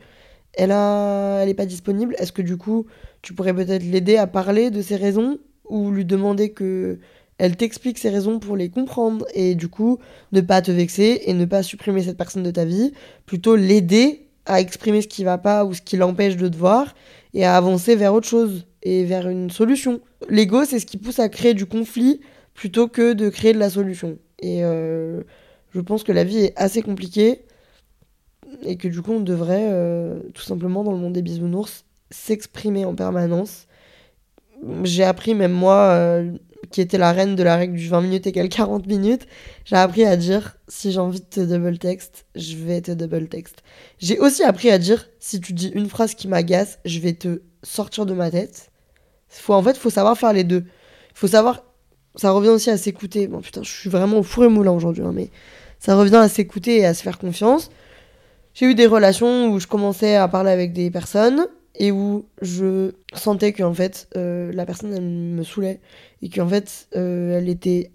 elle 0.55 0.73
a, 0.73 1.41
elle 1.43 1.49
est 1.49 1.55
pas 1.55 1.67
disponible. 1.67 2.15
Est-ce 2.19 2.33
que 2.33 2.43
du 2.43 2.57
coup, 2.57 2.87
tu 3.23 3.35
pourrais 3.35 3.55
peut-être 3.55 3.85
l'aider 3.85 4.17
à 4.17 4.27
parler 4.27 4.71
de 4.71 4.83
ses 4.83 4.97
raisons 4.97 5.39
ou 5.69 5.91
lui 5.91 6.05
demander 6.05 6.51
que 6.51 6.99
elle 7.39 7.57
t'explique 7.57 7.99
ses 7.99 8.11
raisons 8.11 8.39
pour 8.39 8.57
les 8.57 8.69
comprendre 8.69 9.27
et 9.35 9.55
du 9.55 9.69
coup 9.69 9.99
ne 10.33 10.41
pas 10.41 10.63
te 10.63 10.71
vexer 10.71 11.23
et 11.27 11.35
ne 11.35 11.45
pas 11.45 11.63
supprimer 11.63 12.03
cette 12.03 12.17
personne 12.17 12.43
de 12.43 12.51
ta 12.51 12.65
vie, 12.65 12.93
plutôt 13.27 13.57
l'aider 13.57 14.29
à 14.47 14.61
exprimer 14.61 15.03
ce 15.03 15.09
qui 15.09 15.25
va 15.25 15.39
pas 15.39 15.65
ou 15.65 15.75
ce 15.75 15.83
qui 15.83 15.97
l'empêche 15.97 16.37
de 16.37 16.49
te 16.49 16.57
voir 16.57 16.95
et 17.35 17.45
à 17.45 17.57
avancer 17.57 17.97
vers 17.97 18.15
autre 18.15 18.29
chose 18.29 18.67
et 18.83 19.05
vers 19.05 19.29
une 19.29 19.51
solution. 19.51 20.01
L'ego, 20.29 20.65
c'est 20.65 20.79
ce 20.79 20.87
qui 20.87 20.99
pousse 20.99 21.19
à 21.19 21.29
créer 21.29 21.55
du 21.55 21.67
conflit 21.67 22.21
plutôt 22.55 22.89
que 22.89 23.13
de 23.13 23.29
créer 23.29 23.55
de 23.55 23.59
la 23.59 23.71
solution. 23.71 24.19
Et 24.41 24.63
euh, 24.63 25.23
je 25.75 25.81
pense 25.81 26.03
que 26.05 26.13
la 26.13 26.25
vie 26.25 26.39
est 26.39 26.53
assez 26.57 26.83
compliquée 26.83 27.43
et 28.65 28.77
que 28.77 28.89
du 28.89 29.03
coup 29.03 29.13
on 29.13 29.21
devrait 29.21 29.69
euh, 29.71 30.19
tout 30.35 30.43
simplement 30.43 30.85
dans 30.85 30.93
le 30.93 30.99
monde 30.99 31.13
des 31.13 31.23
bisounours 31.23 31.85
s'exprimer 32.11 32.85
en 32.85 32.95
permanence. 32.95 33.67
J'ai 34.85 35.03
appris 35.03 35.35
même 35.35 35.53
moi, 35.53 35.77
euh, 35.77 36.31
qui 36.71 36.81
était 36.81 36.99
la 36.99 37.13
reine 37.13 37.35
de 37.35 37.43
la 37.43 37.57
règle 37.57 37.77
du 37.77 37.89
20 37.89 38.01
minutes 38.01 38.27
égale 38.27 38.49
40 38.49 38.87
minutes, 38.87 39.27
j'ai 39.65 39.77
appris 39.77 40.05
à 40.05 40.17
dire 40.17 40.57
si 40.69 40.93
j'ai 40.93 41.01
envie 41.01 41.21
de 41.21 41.27
te 41.27 41.41
double 41.41 41.79
texte, 41.79 42.27
je 42.35 42.57
vais 42.57 42.81
te 42.81 42.93
double 42.93 43.29
texte. 43.29 43.63
J'ai 43.99 44.19
aussi 44.19 44.45
appris 44.45 44.71
à 44.71 44.79
dire 44.79 45.09
si 45.19 45.41
tu 45.41 45.53
dis 45.53 45.69
une 45.69 45.89
phrase 45.89 46.15
qui 46.15 46.29
m'agace, 46.29 46.79
je 46.85 47.01
vais 47.01 47.15
te 47.15 47.43
sortir 47.63 48.07
de 48.07 48.15
ma 48.15 48.31
tête. 48.31 48.71
Faut, 49.29 49.55
en 49.55 49.63
fait, 49.63 49.77
faut 49.77 49.91
savoir 49.91 50.17
faire 50.17 50.33
les 50.33 50.45
deux. 50.45 50.65
Faut 51.15 51.29
savoir. 51.29 51.65
Ça 52.17 52.31
revient 52.31 52.51
aussi 52.51 52.71
à 52.71 52.77
s'écouter. 52.77 53.27
Bon, 53.27 53.41
putain, 53.41 53.63
je 53.63 53.71
suis 53.71 53.89
vraiment 53.89 54.19
au 54.19 54.23
four 54.23 54.45
et 54.45 54.49
moulin 54.49 54.73
aujourd'hui, 54.73 55.03
hein, 55.03 55.13
mais 55.15 55.31
ça 55.79 55.97
revient 55.97 56.17
à 56.17 56.29
s'écouter 56.29 56.79
et 56.79 56.87
à 56.87 56.95
se 56.95 57.03
faire 57.03 57.19
confiance. 57.19 57.71
J'ai 58.55 58.67
eu 58.67 58.75
des 58.75 58.87
relations 58.87 59.51
où 59.51 59.59
je 59.59 59.67
commençais 59.67 60.17
à 60.17 60.29
parler 60.29 60.51
avec 60.51 60.73
des 60.73 60.91
personnes 60.91 61.47
et 61.79 61.91
où 61.91 62.27
je 62.43 62.93
sentais 63.15 63.53
qu'en 63.53 63.73
fait 63.73 64.09
euh, 64.17 64.53
la 64.53 64.67
personne 64.67 64.93
elle 64.95 65.03
me 65.03 65.43
saoulait 65.43 65.81
et 66.21 66.29
qu'en 66.29 66.47
fait 66.47 66.89
euh, 66.95 67.39
elle 67.39 67.49
était 67.49 67.93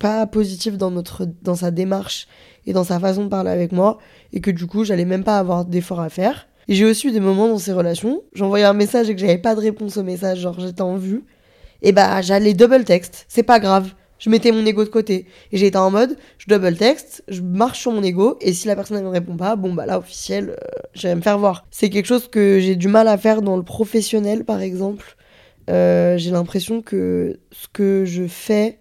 pas 0.00 0.26
positive 0.26 0.76
dans 0.76 0.90
notre 0.90 1.28
dans 1.42 1.54
sa 1.54 1.70
démarche 1.70 2.26
et 2.66 2.72
dans 2.72 2.82
sa 2.82 2.98
façon 2.98 3.24
de 3.24 3.28
parler 3.28 3.50
avec 3.50 3.70
moi 3.70 3.98
et 4.32 4.40
que 4.40 4.50
du 4.50 4.66
coup 4.66 4.84
j'allais 4.84 5.04
même 5.04 5.22
pas 5.22 5.38
avoir 5.38 5.64
d'efforts 5.64 6.00
à 6.00 6.08
faire. 6.08 6.48
Et 6.66 6.74
j'ai 6.74 6.84
aussi 6.84 7.08
eu 7.08 7.12
des 7.12 7.20
moments 7.20 7.48
dans 7.48 7.58
ces 7.58 7.72
relations 7.72 8.22
j'envoyais 8.32 8.64
un 8.64 8.72
message 8.72 9.08
et 9.10 9.14
que 9.14 9.20
j'avais 9.20 9.38
pas 9.38 9.54
de 9.54 9.60
réponse 9.60 9.96
au 9.96 10.02
message 10.02 10.40
genre 10.40 10.58
j'étais 10.58 10.82
en 10.82 10.96
vue. 10.96 11.24
Et 11.82 11.92
bah 11.92 12.20
j'allais 12.20 12.54
double 12.54 12.84
texte 12.84 13.26
c'est 13.28 13.44
pas 13.44 13.60
grave 13.60 13.94
je 14.20 14.30
mettais 14.30 14.52
mon 14.52 14.64
ego 14.64 14.84
de 14.84 14.90
côté. 14.90 15.26
Et 15.50 15.56
j'étais 15.56 15.78
en 15.78 15.90
mode, 15.90 16.16
je 16.38 16.46
double 16.46 16.76
texte, 16.76 17.24
je 17.26 17.40
marche 17.40 17.80
sur 17.80 17.90
mon 17.90 18.02
ego, 18.02 18.36
et 18.40 18.52
si 18.52 18.68
la 18.68 18.76
personne 18.76 19.02
ne 19.02 19.08
répond 19.08 19.36
pas, 19.36 19.56
bon 19.56 19.74
bah 19.74 19.86
là, 19.86 19.98
officiel, 19.98 20.50
euh, 20.50 20.80
je 20.94 21.08
vais 21.08 21.14
me 21.16 21.22
faire 21.22 21.38
voir. 21.38 21.66
C'est 21.72 21.90
quelque 21.90 22.06
chose 22.06 22.28
que 22.28 22.60
j'ai 22.60 22.76
du 22.76 22.86
mal 22.86 23.08
à 23.08 23.18
faire 23.18 23.42
dans 23.42 23.56
le 23.56 23.64
professionnel, 23.64 24.44
par 24.44 24.60
exemple. 24.60 25.16
Euh, 25.70 26.18
j'ai 26.18 26.30
l'impression 26.30 26.82
que 26.82 27.40
ce 27.50 27.66
que 27.72 28.04
je 28.04 28.26
fais, 28.26 28.78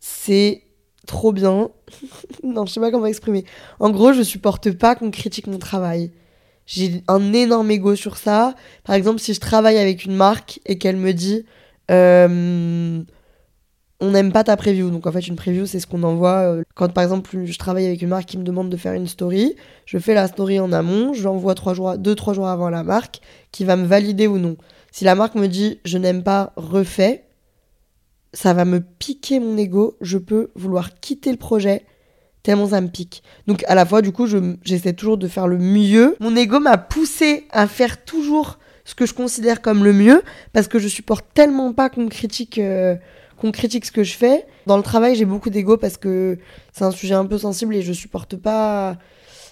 c'est 0.00 0.62
trop 1.06 1.32
bien. 1.32 1.70
non, 2.42 2.64
je 2.64 2.72
sais 2.72 2.80
pas 2.80 2.90
comment 2.90 3.06
exprimer. 3.06 3.44
En 3.80 3.90
gros, 3.90 4.14
je 4.14 4.22
supporte 4.22 4.70
pas 4.72 4.94
qu'on 4.96 5.10
critique 5.10 5.46
mon 5.46 5.58
travail. 5.58 6.10
J'ai 6.64 7.02
un 7.06 7.32
énorme 7.34 7.70
ego 7.70 7.96
sur 7.96 8.16
ça. 8.16 8.54
Par 8.84 8.94
exemple, 8.94 9.20
si 9.20 9.34
je 9.34 9.40
travaille 9.40 9.78
avec 9.78 10.04
une 10.04 10.16
marque 10.16 10.58
et 10.64 10.78
qu'elle 10.78 10.96
me 10.96 11.12
dit... 11.12 11.44
Euh, 11.90 13.02
on 14.00 14.10
n'aime 14.12 14.32
pas 14.32 14.44
ta 14.44 14.56
preview. 14.56 14.90
Donc 14.90 15.06
en 15.06 15.12
fait, 15.12 15.26
une 15.26 15.36
preview, 15.36 15.66
c'est 15.66 15.80
ce 15.80 15.86
qu'on 15.86 16.02
envoie 16.02 16.38
euh, 16.38 16.62
quand 16.74 16.92
par 16.92 17.04
exemple 17.04 17.44
je 17.44 17.58
travaille 17.58 17.86
avec 17.86 18.02
une 18.02 18.08
marque 18.08 18.26
qui 18.26 18.38
me 18.38 18.44
demande 18.44 18.70
de 18.70 18.76
faire 18.76 18.92
une 18.92 19.06
story. 19.06 19.56
Je 19.86 19.98
fais 19.98 20.14
la 20.14 20.28
story 20.28 20.60
en 20.60 20.72
amont, 20.72 21.12
je 21.12 21.24
l'envoie 21.24 21.54
2-3 21.54 21.74
jours, 21.74 21.98
deux, 21.98 22.14
trois 22.14 22.34
jours 22.34 22.48
avant 22.48 22.70
la 22.70 22.82
marque 22.82 23.20
qui 23.52 23.64
va 23.64 23.76
me 23.76 23.86
valider 23.86 24.26
ou 24.26 24.38
non. 24.38 24.56
Si 24.92 25.04
la 25.04 25.14
marque 25.14 25.34
me 25.34 25.46
dit 25.46 25.80
je 25.84 25.98
n'aime 25.98 26.22
pas 26.22 26.52
refait, 26.56 27.24
ça 28.32 28.52
va 28.54 28.64
me 28.64 28.80
piquer 28.80 29.40
mon 29.40 29.56
ego. 29.56 29.96
Je 30.00 30.18
peux 30.18 30.50
vouloir 30.54 31.00
quitter 31.00 31.30
le 31.30 31.38
projet 31.38 31.84
tellement 32.44 32.68
ça 32.68 32.80
me 32.80 32.88
pique. 32.88 33.22
Donc 33.46 33.64
à 33.68 33.74
la 33.74 33.84
fois, 33.84 34.00
du 34.00 34.12
coup, 34.12 34.26
j'essaie 34.62 34.92
toujours 34.94 35.18
de 35.18 35.28
faire 35.28 35.48
le 35.48 35.58
mieux. 35.58 36.16
Mon 36.20 36.34
ego 36.36 36.60
m'a 36.60 36.78
poussé 36.78 37.46
à 37.50 37.66
faire 37.66 38.04
toujours 38.04 38.58
ce 38.84 38.94
que 38.94 39.04
je 39.04 39.12
considère 39.12 39.60
comme 39.60 39.84
le 39.84 39.92
mieux 39.92 40.22
parce 40.54 40.66
que 40.66 40.78
je 40.78 40.88
supporte 40.88 41.26
tellement 41.34 41.74
pas 41.74 41.90
qu'on 41.90 42.08
critique. 42.08 42.58
Euh, 42.58 42.94
qu'on 43.38 43.52
critique 43.52 43.84
ce 43.84 43.92
que 43.92 44.04
je 44.04 44.14
fais. 44.14 44.46
Dans 44.66 44.76
le 44.76 44.82
travail, 44.82 45.14
j'ai 45.14 45.24
beaucoup 45.24 45.50
d'ego 45.50 45.76
parce 45.76 45.96
que 45.96 46.38
c'est 46.72 46.84
un 46.84 46.90
sujet 46.90 47.14
un 47.14 47.26
peu 47.26 47.38
sensible 47.38 47.74
et 47.74 47.82
je 47.82 47.92
supporte 47.92 48.36
pas, 48.36 48.96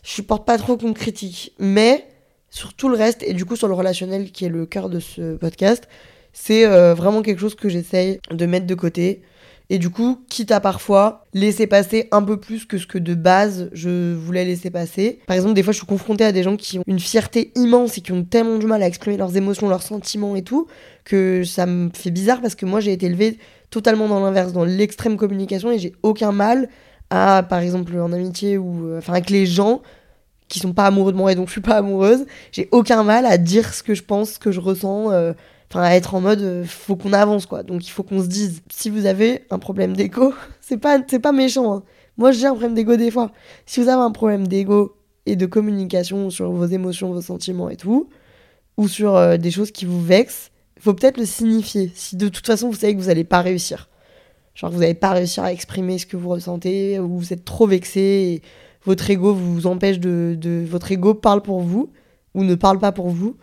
je 0.03 0.11
supporte 0.11 0.47
pas 0.47 0.59
trop 0.59 0.77
qu'on 0.77 0.93
critique. 0.93 1.53
Mais 1.59 2.07
sur 2.51 2.75
tout 2.75 2.89
le 2.89 2.97
reste 2.97 3.23
et 3.23 3.35
du 3.35 3.45
coup 3.45 3.57
sur 3.57 3.69
le 3.69 3.75
relationnel 3.75 4.31
qui 4.31 4.45
est 4.45 4.49
le 4.49 4.67
cœur 4.67 4.89
de 4.89 5.01
ce 5.01 5.37
podcast, 5.37 5.89
c'est 6.33 6.67
euh, 6.67 6.95
vraiment 6.95 7.23
quelque 7.23 7.41
chose 7.41 7.55
que 7.55 7.69
j'essaye 7.69 8.21
de 8.31 8.47
mettre 8.47 8.67
de 8.67 8.75
côté. 8.75 9.23
Et 9.69 9.79
du 9.79 9.91
coup, 9.91 10.25
quitte 10.29 10.53
à 10.53 10.61
parfois 10.61 11.25
laisser 11.35 11.67
passer 11.67 12.07
un 12.13 12.23
peu 12.23 12.39
plus 12.39 12.67
que 12.67 12.79
ce 12.79 12.87
que 12.87 12.99
de 12.99 13.15
base 13.15 13.69
je 13.73 14.15
voulais 14.15 14.45
laisser 14.45 14.71
passer. 14.71 15.19
Par 15.27 15.35
exemple, 15.35 15.55
des 15.55 15.63
fois, 15.65 15.73
je 15.73 15.79
suis 15.79 15.87
confrontée 15.87 16.25
à 16.25 16.31
des 16.31 16.45
gens 16.45 16.57
qui 16.57 16.79
ont 16.79 16.85
une 16.87 17.01
fierté 17.01 17.51
immense 17.57 17.99
et 17.99 18.01
qui 18.01 18.13
ont 18.13 18.23
tellement 18.23 18.59
du 18.59 18.67
mal 18.67 18.83
à 18.83 18.87
exprimer 18.87 19.17
leurs 19.17 19.37
émotions, 19.37 19.69
leurs 19.69 19.83
sentiments 19.83 20.37
et 20.37 20.43
tout, 20.43 20.69
que 21.05 21.43
ça 21.43 21.67
me 21.67 21.91
fait 21.93 22.13
bizarre 22.13 22.41
parce 22.41 22.55
que 22.55 22.65
moi, 22.65 22.79
j'ai 22.79 22.93
été 22.93 23.07
élevée 23.07 23.39
totalement 23.77 24.09
dans 24.09 24.21
l'inverse, 24.21 24.55
dans 24.55 24.65
l'extrême 24.65 25.19
communication, 25.19 25.71
et 25.71 25.79
j'ai 25.79 25.93
aucun 26.03 26.33
mal 26.33 26.71
à, 27.11 27.43
par 27.43 27.59
exemple, 27.59 27.95
en 27.99 28.11
amitié 28.11 28.57
ou 28.57 28.89
euh, 28.89 28.99
enfin 28.99 29.13
avec 29.13 29.29
les 29.29 29.45
gens 29.45 29.83
qui 30.49 30.61
sont 30.61 30.73
pas 30.73 30.87
amoureux 30.87 31.13
de 31.13 31.19
moi 31.19 31.31
et 31.31 31.35
donc 31.35 31.49
je 31.49 31.53
suis 31.53 31.61
pas 31.61 31.77
amoureuse, 31.77 32.25
j'ai 32.53 32.71
aucun 32.71 33.03
mal 33.03 33.27
à 33.27 33.37
dire 33.37 33.75
ce 33.75 33.83
que 33.83 33.95
je 33.95 34.03
pense, 34.03 34.31
ce 34.31 34.39
que 34.39 34.51
je 34.51 34.61
ressens, 34.61 35.11
euh, 35.11 35.35
enfin 35.71 35.83
à 35.83 35.91
être 35.91 36.15
en 36.15 36.23
mode 36.23 36.41
euh, 36.41 36.65
faut 36.65 36.97
qu'on 36.97 37.13
avance 37.13 37.45
quoi. 37.45 37.63
Donc 37.63 37.87
il 37.87 37.91
faut 37.91 38.03
qu'on 38.03 38.23
se 38.23 38.29
dise 38.29 38.63
si 38.73 38.89
vous 38.89 39.05
avez 39.05 39.45
un 39.51 39.59
problème 39.59 39.95
d'ego, 39.95 40.33
c'est 40.63 40.79
pas 40.79 40.99
c'est 41.07 41.19
pas 41.19 41.33
méchant. 41.33 41.75
Hein. 41.75 41.83
Moi 42.17 42.33
j'ai 42.33 42.47
un 42.47 42.53
problème 42.53 42.75
d'ego 42.75 42.97
des 42.97 43.11
fois. 43.11 43.31
Si 43.67 43.83
vous 43.83 43.91
avez 43.91 44.01
un 44.01 44.11
problème 44.11 44.49
d'ego 44.49 44.97
et 45.27 45.37
de 45.37 45.45
communication 45.45 46.31
sur 46.31 46.51
vos 46.51 46.67
émotions, 46.67 47.13
vos 47.13 47.21
sentiments 47.21 47.69
et 47.69 47.77
tout, 47.77 48.09
ou 48.79 48.89
sur 48.89 49.37
des 49.37 49.51
choses 49.51 49.71
qui 49.71 49.85
vous 49.85 50.03
vexent, 50.03 50.51
faut 50.81 50.95
peut-être 50.95 51.19
le 51.19 51.27
signifier. 51.27 51.91
Si 51.95 52.17
de 52.17 52.29
toute 52.29 52.47
façon 52.47 52.69
vous 52.69 52.77
savez 52.77 52.95
que 52.95 53.01
vous 53.01 53.09
n'allez 53.09 53.25
pas 53.25 53.41
réussir. 53.41 53.89
Genre 54.55 54.71
vous 54.71 54.81
n'allez 54.81 54.95
pas 54.95 55.11
réussir 55.11 55.45
à 55.45 55.53
exprimer 55.53 55.99
ce 55.99 56.07
que 56.07 56.17
vous 56.17 56.31
ressentez, 56.31 56.99
ou 56.99 57.19
vous 57.19 57.33
êtes 57.33 57.45
trop 57.45 57.67
vexé, 57.67 58.01
et 58.01 58.43
votre 58.85 59.11
ego 59.11 59.35
vous 59.35 59.67
empêche 59.67 60.01
de, 60.01 60.37
de, 60.39 60.65
Votre 60.67 60.93
ego 60.93 61.13
parle 61.15 61.43
pour 61.43 61.61
vous, 61.61 61.91
ou 62.35 62.45
ne 62.45 62.55
parle 62.55 62.79
pas 62.79 62.93
pour 62.93 63.09
vous. 63.09 63.37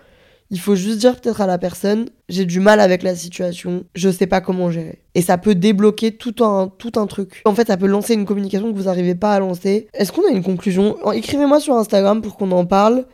Il 0.50 0.60
faut 0.60 0.76
juste 0.76 1.00
dire 1.00 1.20
peut-être 1.20 1.42
à 1.42 1.48
la 1.48 1.58
personne, 1.58 2.10
j'ai 2.30 2.46
du 2.46 2.60
mal 2.60 2.80
avec 2.80 3.02
la 3.02 3.16
situation, 3.16 3.86
je 3.96 4.10
sais 4.10 4.28
pas 4.28 4.40
comment 4.40 4.70
gérer. 4.70 5.00
Et 5.16 5.22
ça 5.22 5.38
peut 5.38 5.56
débloquer 5.56 6.16
tout 6.16 6.44
un, 6.44 6.72
tout 6.78 6.92
un 6.96 7.08
truc. 7.08 7.42
En 7.46 7.56
fait, 7.56 7.68
ça 7.68 7.78
peut 7.78 7.88
lancer 7.88 8.14
une 8.14 8.26
communication 8.26 8.72
que 8.72 8.78
vous 8.78 8.84
n'arrivez 8.84 9.16
pas 9.16 9.34
à 9.34 9.40
lancer. 9.40 9.88
Est-ce 9.94 10.12
qu'on 10.12 10.28
a 10.28 10.32
une 10.32 10.44
conclusion? 10.44 11.12
Écrivez-moi 11.12 11.60
sur 11.60 11.76
Instagram 11.76 12.22
pour 12.22 12.38
qu'on 12.38 12.52
en 12.52 12.66
parle 12.66 13.06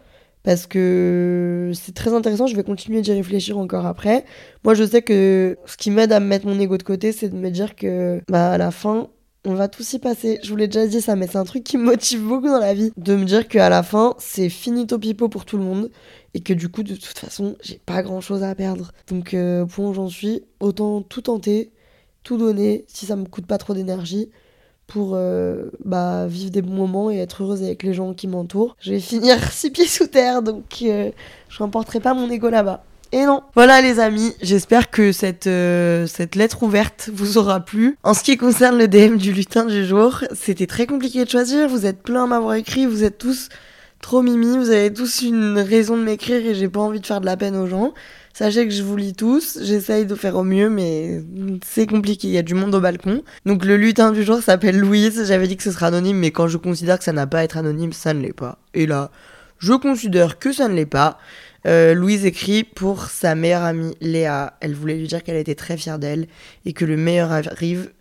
parce 0.44 0.68
que 0.68 1.72
c'est 1.74 1.94
très 1.94 2.14
intéressant, 2.14 2.48
je 2.48 2.56
vais 2.56 2.64
continuer 2.64 3.02
d'y 3.02 3.12
réfléchir 3.12 3.58
encore 3.58 3.86
après. 3.86 4.26
Moi, 4.64 4.74
je 4.74 4.86
sais 4.86 5.02
que 5.02 5.58
ce 5.66 5.78
qui 5.78 5.92
m'aide 5.92 6.12
à 6.12 6.20
me 6.20 6.28
mettre 6.28 6.48
mon 6.48 6.60
ego 6.60 6.78
de 6.78 6.84
côté, 6.84 7.12
c'est 7.12 7.30
de 7.30 7.36
me 7.36 7.50
dire 7.50 7.76
que, 7.76 8.22
bah, 8.30 8.52
à 8.52 8.58
la 8.58 8.72
fin, 8.72 9.10
on 9.46 9.54
va 9.54 9.68
tous 9.68 9.94
y 9.94 10.00
passer. 10.00 10.40
Je 10.44 10.50
vous 10.50 10.56
l'ai 10.56 10.68
déjà 10.68 10.88
dit 10.88 11.02
ça, 11.02 11.16
mais 11.16 11.28
c'est 11.28 11.38
un 11.38 11.46
truc 11.46 11.64
qui 11.64 11.78
me 11.78 11.84
motive 11.84 12.22
beaucoup 12.22 12.48
dans 12.48 12.60
la 12.60 12.74
vie. 12.74 12.92
De 12.98 13.16
me 13.16 13.26
dire 13.26 13.48
qu'à 13.48 13.70
la 13.70 13.84
fin, 13.84 14.16
c'est 14.18 14.50
finito 14.50 14.98
pipo 14.98 15.30
pour 15.30 15.46
tout 15.46 15.58
le 15.58 15.64
monde. 15.64 15.92
Et 16.34 16.42
que 16.42 16.54
du 16.54 16.70
coup, 16.70 16.84
de 16.84 16.96
toute 16.96 17.18
façon, 17.18 17.56
j'ai 17.62 17.80
pas 17.86 18.02
grand 18.04 18.22
chose 18.22 18.44
à 18.44 18.54
perdre. 18.56 18.92
Donc, 19.08 19.34
euh, 19.34 19.66
point 19.66 19.90
où 19.90 19.94
j'en 19.94 20.10
suis, 20.10 20.44
autant 20.60 21.02
tout 21.02 21.22
tenter, 21.22 21.72
tout 22.24 22.38
donner, 22.38 22.86
si 22.88 23.06
ça 23.06 23.16
me 23.16 23.26
coûte 23.26 23.46
pas 23.46 23.58
trop 23.58 23.74
d'énergie 23.74 24.30
pour 24.90 25.12
euh, 25.14 25.70
bah, 25.86 26.26
vivre 26.28 26.52
des 26.52 26.62
bons 26.62 26.74
moments 26.74 27.10
et 27.12 27.20
être 27.20 27.44
heureuse 27.44 27.64
avec 27.64 27.84
les 27.84 27.94
gens 27.94 28.14
qui 28.14 28.28
m'entourent. 28.28 28.76
Je 28.82 28.92
vais 28.92 29.00
finir 29.00 29.38
six 29.52 29.70
pieds 29.70 29.88
sous 29.88 30.08
terre, 30.08 30.42
donc 30.42 30.64
euh, 30.82 31.12
je 31.48 31.60
remporterai 31.60 32.02
pas 32.02 32.14
mon 32.14 32.30
ego 32.30 32.50
là-bas. 32.50 32.84
Et 33.12 33.26
non. 33.26 33.42
Voilà 33.56 33.82
les 33.82 34.00
amis, 34.00 34.34
j'espère 34.42 34.92
que 34.92 35.12
cette, 35.12 35.48
euh, 35.48 36.06
cette 36.06 36.36
lettre 36.36 36.62
ouverte 36.62 37.10
vous 37.12 37.38
aura 37.38 37.60
plu. 37.60 37.98
En 38.04 38.14
ce 38.14 38.24
qui 38.24 38.38
concerne 38.38 38.78
le 38.78 38.88
DM 38.88 39.18
du 39.18 39.32
lutin 39.32 39.66
du 39.66 39.86
jour, 39.86 40.24
c'était 40.34 40.68
très 40.68 40.86
compliqué 40.86 41.24
de 41.24 41.30
choisir. 41.30 41.70
Vous 41.70 41.86
êtes 41.86 42.04
plein 42.04 42.26
à 42.26 42.28
m'avoir 42.28 42.56
écrit, 42.56 42.86
vous 42.86 43.04
êtes 43.04 43.18
tous 43.18 43.50
trop 44.02 44.22
mimi, 44.22 44.58
vous 44.58 44.70
avez 44.70 44.94
tous 44.94 45.22
une 45.22 45.58
raison 45.58 45.98
de 45.98 46.04
m'écrire 46.04 46.46
et 46.46 46.56
j'ai 46.56 46.70
pas 46.70 46.80
envie 46.80 47.00
de 47.00 47.06
faire 47.06 47.22
de 47.22 47.26
la 47.26 47.38
peine 47.38 47.56
aux 47.56 47.68
gens. 47.68 47.94
Sachez 48.34 48.68
que 48.68 48.74
je 48.74 48.84
vous 48.84 48.96
lis 48.96 49.14
tous, 49.14 49.60
j'essaye 49.62 50.06
de 50.06 50.16
faire 50.16 50.36
au 50.36 50.44
mieux, 50.44 50.70
mais 50.70 51.22
c'est 51.66 51.88
compliqué, 51.88 52.28
il 52.28 52.34
y 52.34 52.38
a 52.38 52.42
du 52.42 52.54
monde 52.54 52.74
au 52.74 52.80
balcon. 52.80 53.24
Donc 53.46 53.66
le 53.66 53.76
lutin 53.76 54.12
du 54.12 54.24
jour 54.24 54.42
s'appelle 54.42 54.78
Louise, 54.80 55.26
j'avais 55.28 55.48
dit 55.48 55.58
que 55.58 55.64
ce 55.64 55.72
serait 55.72 55.88
anonyme, 55.88 56.18
mais 56.18 56.32
quand 56.32 56.48
je 56.48 56.58
considère 56.58 57.00
que 57.00 57.04
ça 57.04 57.12
n'a 57.12 57.28
pas 57.28 57.40
à 57.40 57.44
être 57.44 57.58
anonyme, 57.58 57.92
ça 57.92 58.14
ne 58.14 58.22
l'est 58.22 58.34
pas. 58.34 58.60
Et 58.74 58.86
là, 58.86 59.12
je 59.58 59.74
considère 59.74 60.40
que 60.40 60.54
ça 60.54 60.68
ne 60.68 60.74
l'est 60.74 60.86
pas. 60.86 61.20
Euh, 61.68 61.94
Louise 61.94 62.26
écrit 62.26 62.64
pour 62.64 63.06
sa 63.06 63.36
meilleure 63.36 63.64
amie 63.64 63.96
Léa. 64.00 64.58
Elle 64.62 64.74
voulait 64.74 64.96
lui 64.96 65.08
dire 65.08 65.24
qu'elle 65.24 65.36
était 65.36 65.56
très 65.56 65.78
fière 65.78 66.00
d'elle 66.00 66.28
et 66.66 66.74
que 66.74 66.86
le 66.86 66.98
meilleur 66.98 67.32
arrive. 67.32 67.92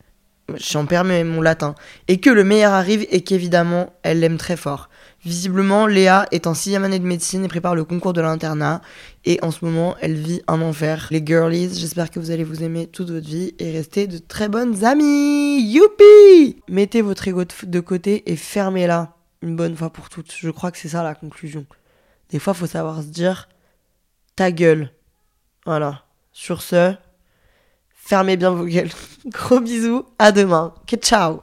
J'en 0.56 0.86
permets 0.86 1.24
mon 1.24 1.40
latin. 1.40 1.74
Et 2.06 2.20
que 2.20 2.30
le 2.30 2.44
meilleur 2.44 2.72
arrive 2.72 3.06
et 3.10 3.22
qu'évidemment, 3.22 3.92
elle 4.02 4.20
l'aime 4.20 4.38
très 4.38 4.56
fort. 4.56 4.87
Visiblement, 5.24 5.86
Léa 5.86 6.26
est 6.30 6.46
en 6.46 6.54
sixième 6.54 6.84
année 6.84 7.00
de 7.00 7.06
médecine 7.06 7.44
et 7.44 7.48
prépare 7.48 7.74
le 7.74 7.84
concours 7.84 8.12
de 8.12 8.20
l'internat. 8.20 8.80
Et 9.24 9.38
en 9.42 9.50
ce 9.50 9.64
moment, 9.64 9.96
elle 10.00 10.14
vit 10.14 10.42
un 10.46 10.62
enfer. 10.62 11.08
Les 11.10 11.24
girlies, 11.24 11.74
j'espère 11.74 12.10
que 12.10 12.20
vous 12.20 12.30
allez 12.30 12.44
vous 12.44 12.62
aimer 12.62 12.86
toute 12.86 13.10
votre 13.10 13.26
vie 13.26 13.54
et 13.58 13.72
rester 13.72 14.06
de 14.06 14.18
très 14.18 14.48
bonnes 14.48 14.84
amies. 14.84 15.60
Youpi 15.60 16.62
Mettez 16.68 17.02
votre 17.02 17.26
ego 17.26 17.42
de 17.44 17.80
côté 17.80 18.30
et 18.30 18.36
fermez-la 18.36 19.16
une 19.42 19.56
bonne 19.56 19.76
fois 19.76 19.90
pour 19.90 20.08
toutes. 20.08 20.32
Je 20.32 20.50
crois 20.50 20.70
que 20.70 20.78
c'est 20.78 20.88
ça 20.88 21.02
la 21.02 21.14
conclusion. 21.14 21.66
Des 22.30 22.38
fois, 22.38 22.54
faut 22.54 22.66
savoir 22.66 23.02
se 23.02 23.08
dire 23.08 23.48
ta 24.36 24.52
gueule. 24.52 24.92
Voilà. 25.66 26.04
Sur 26.32 26.62
ce, 26.62 26.94
fermez 27.92 28.36
bien 28.36 28.50
vos 28.50 28.66
gueules. 28.66 28.90
Gros 29.26 29.60
bisous, 29.60 30.04
à 30.20 30.30
demain. 30.30 30.74
Que 30.86 30.96
ciao 30.96 31.42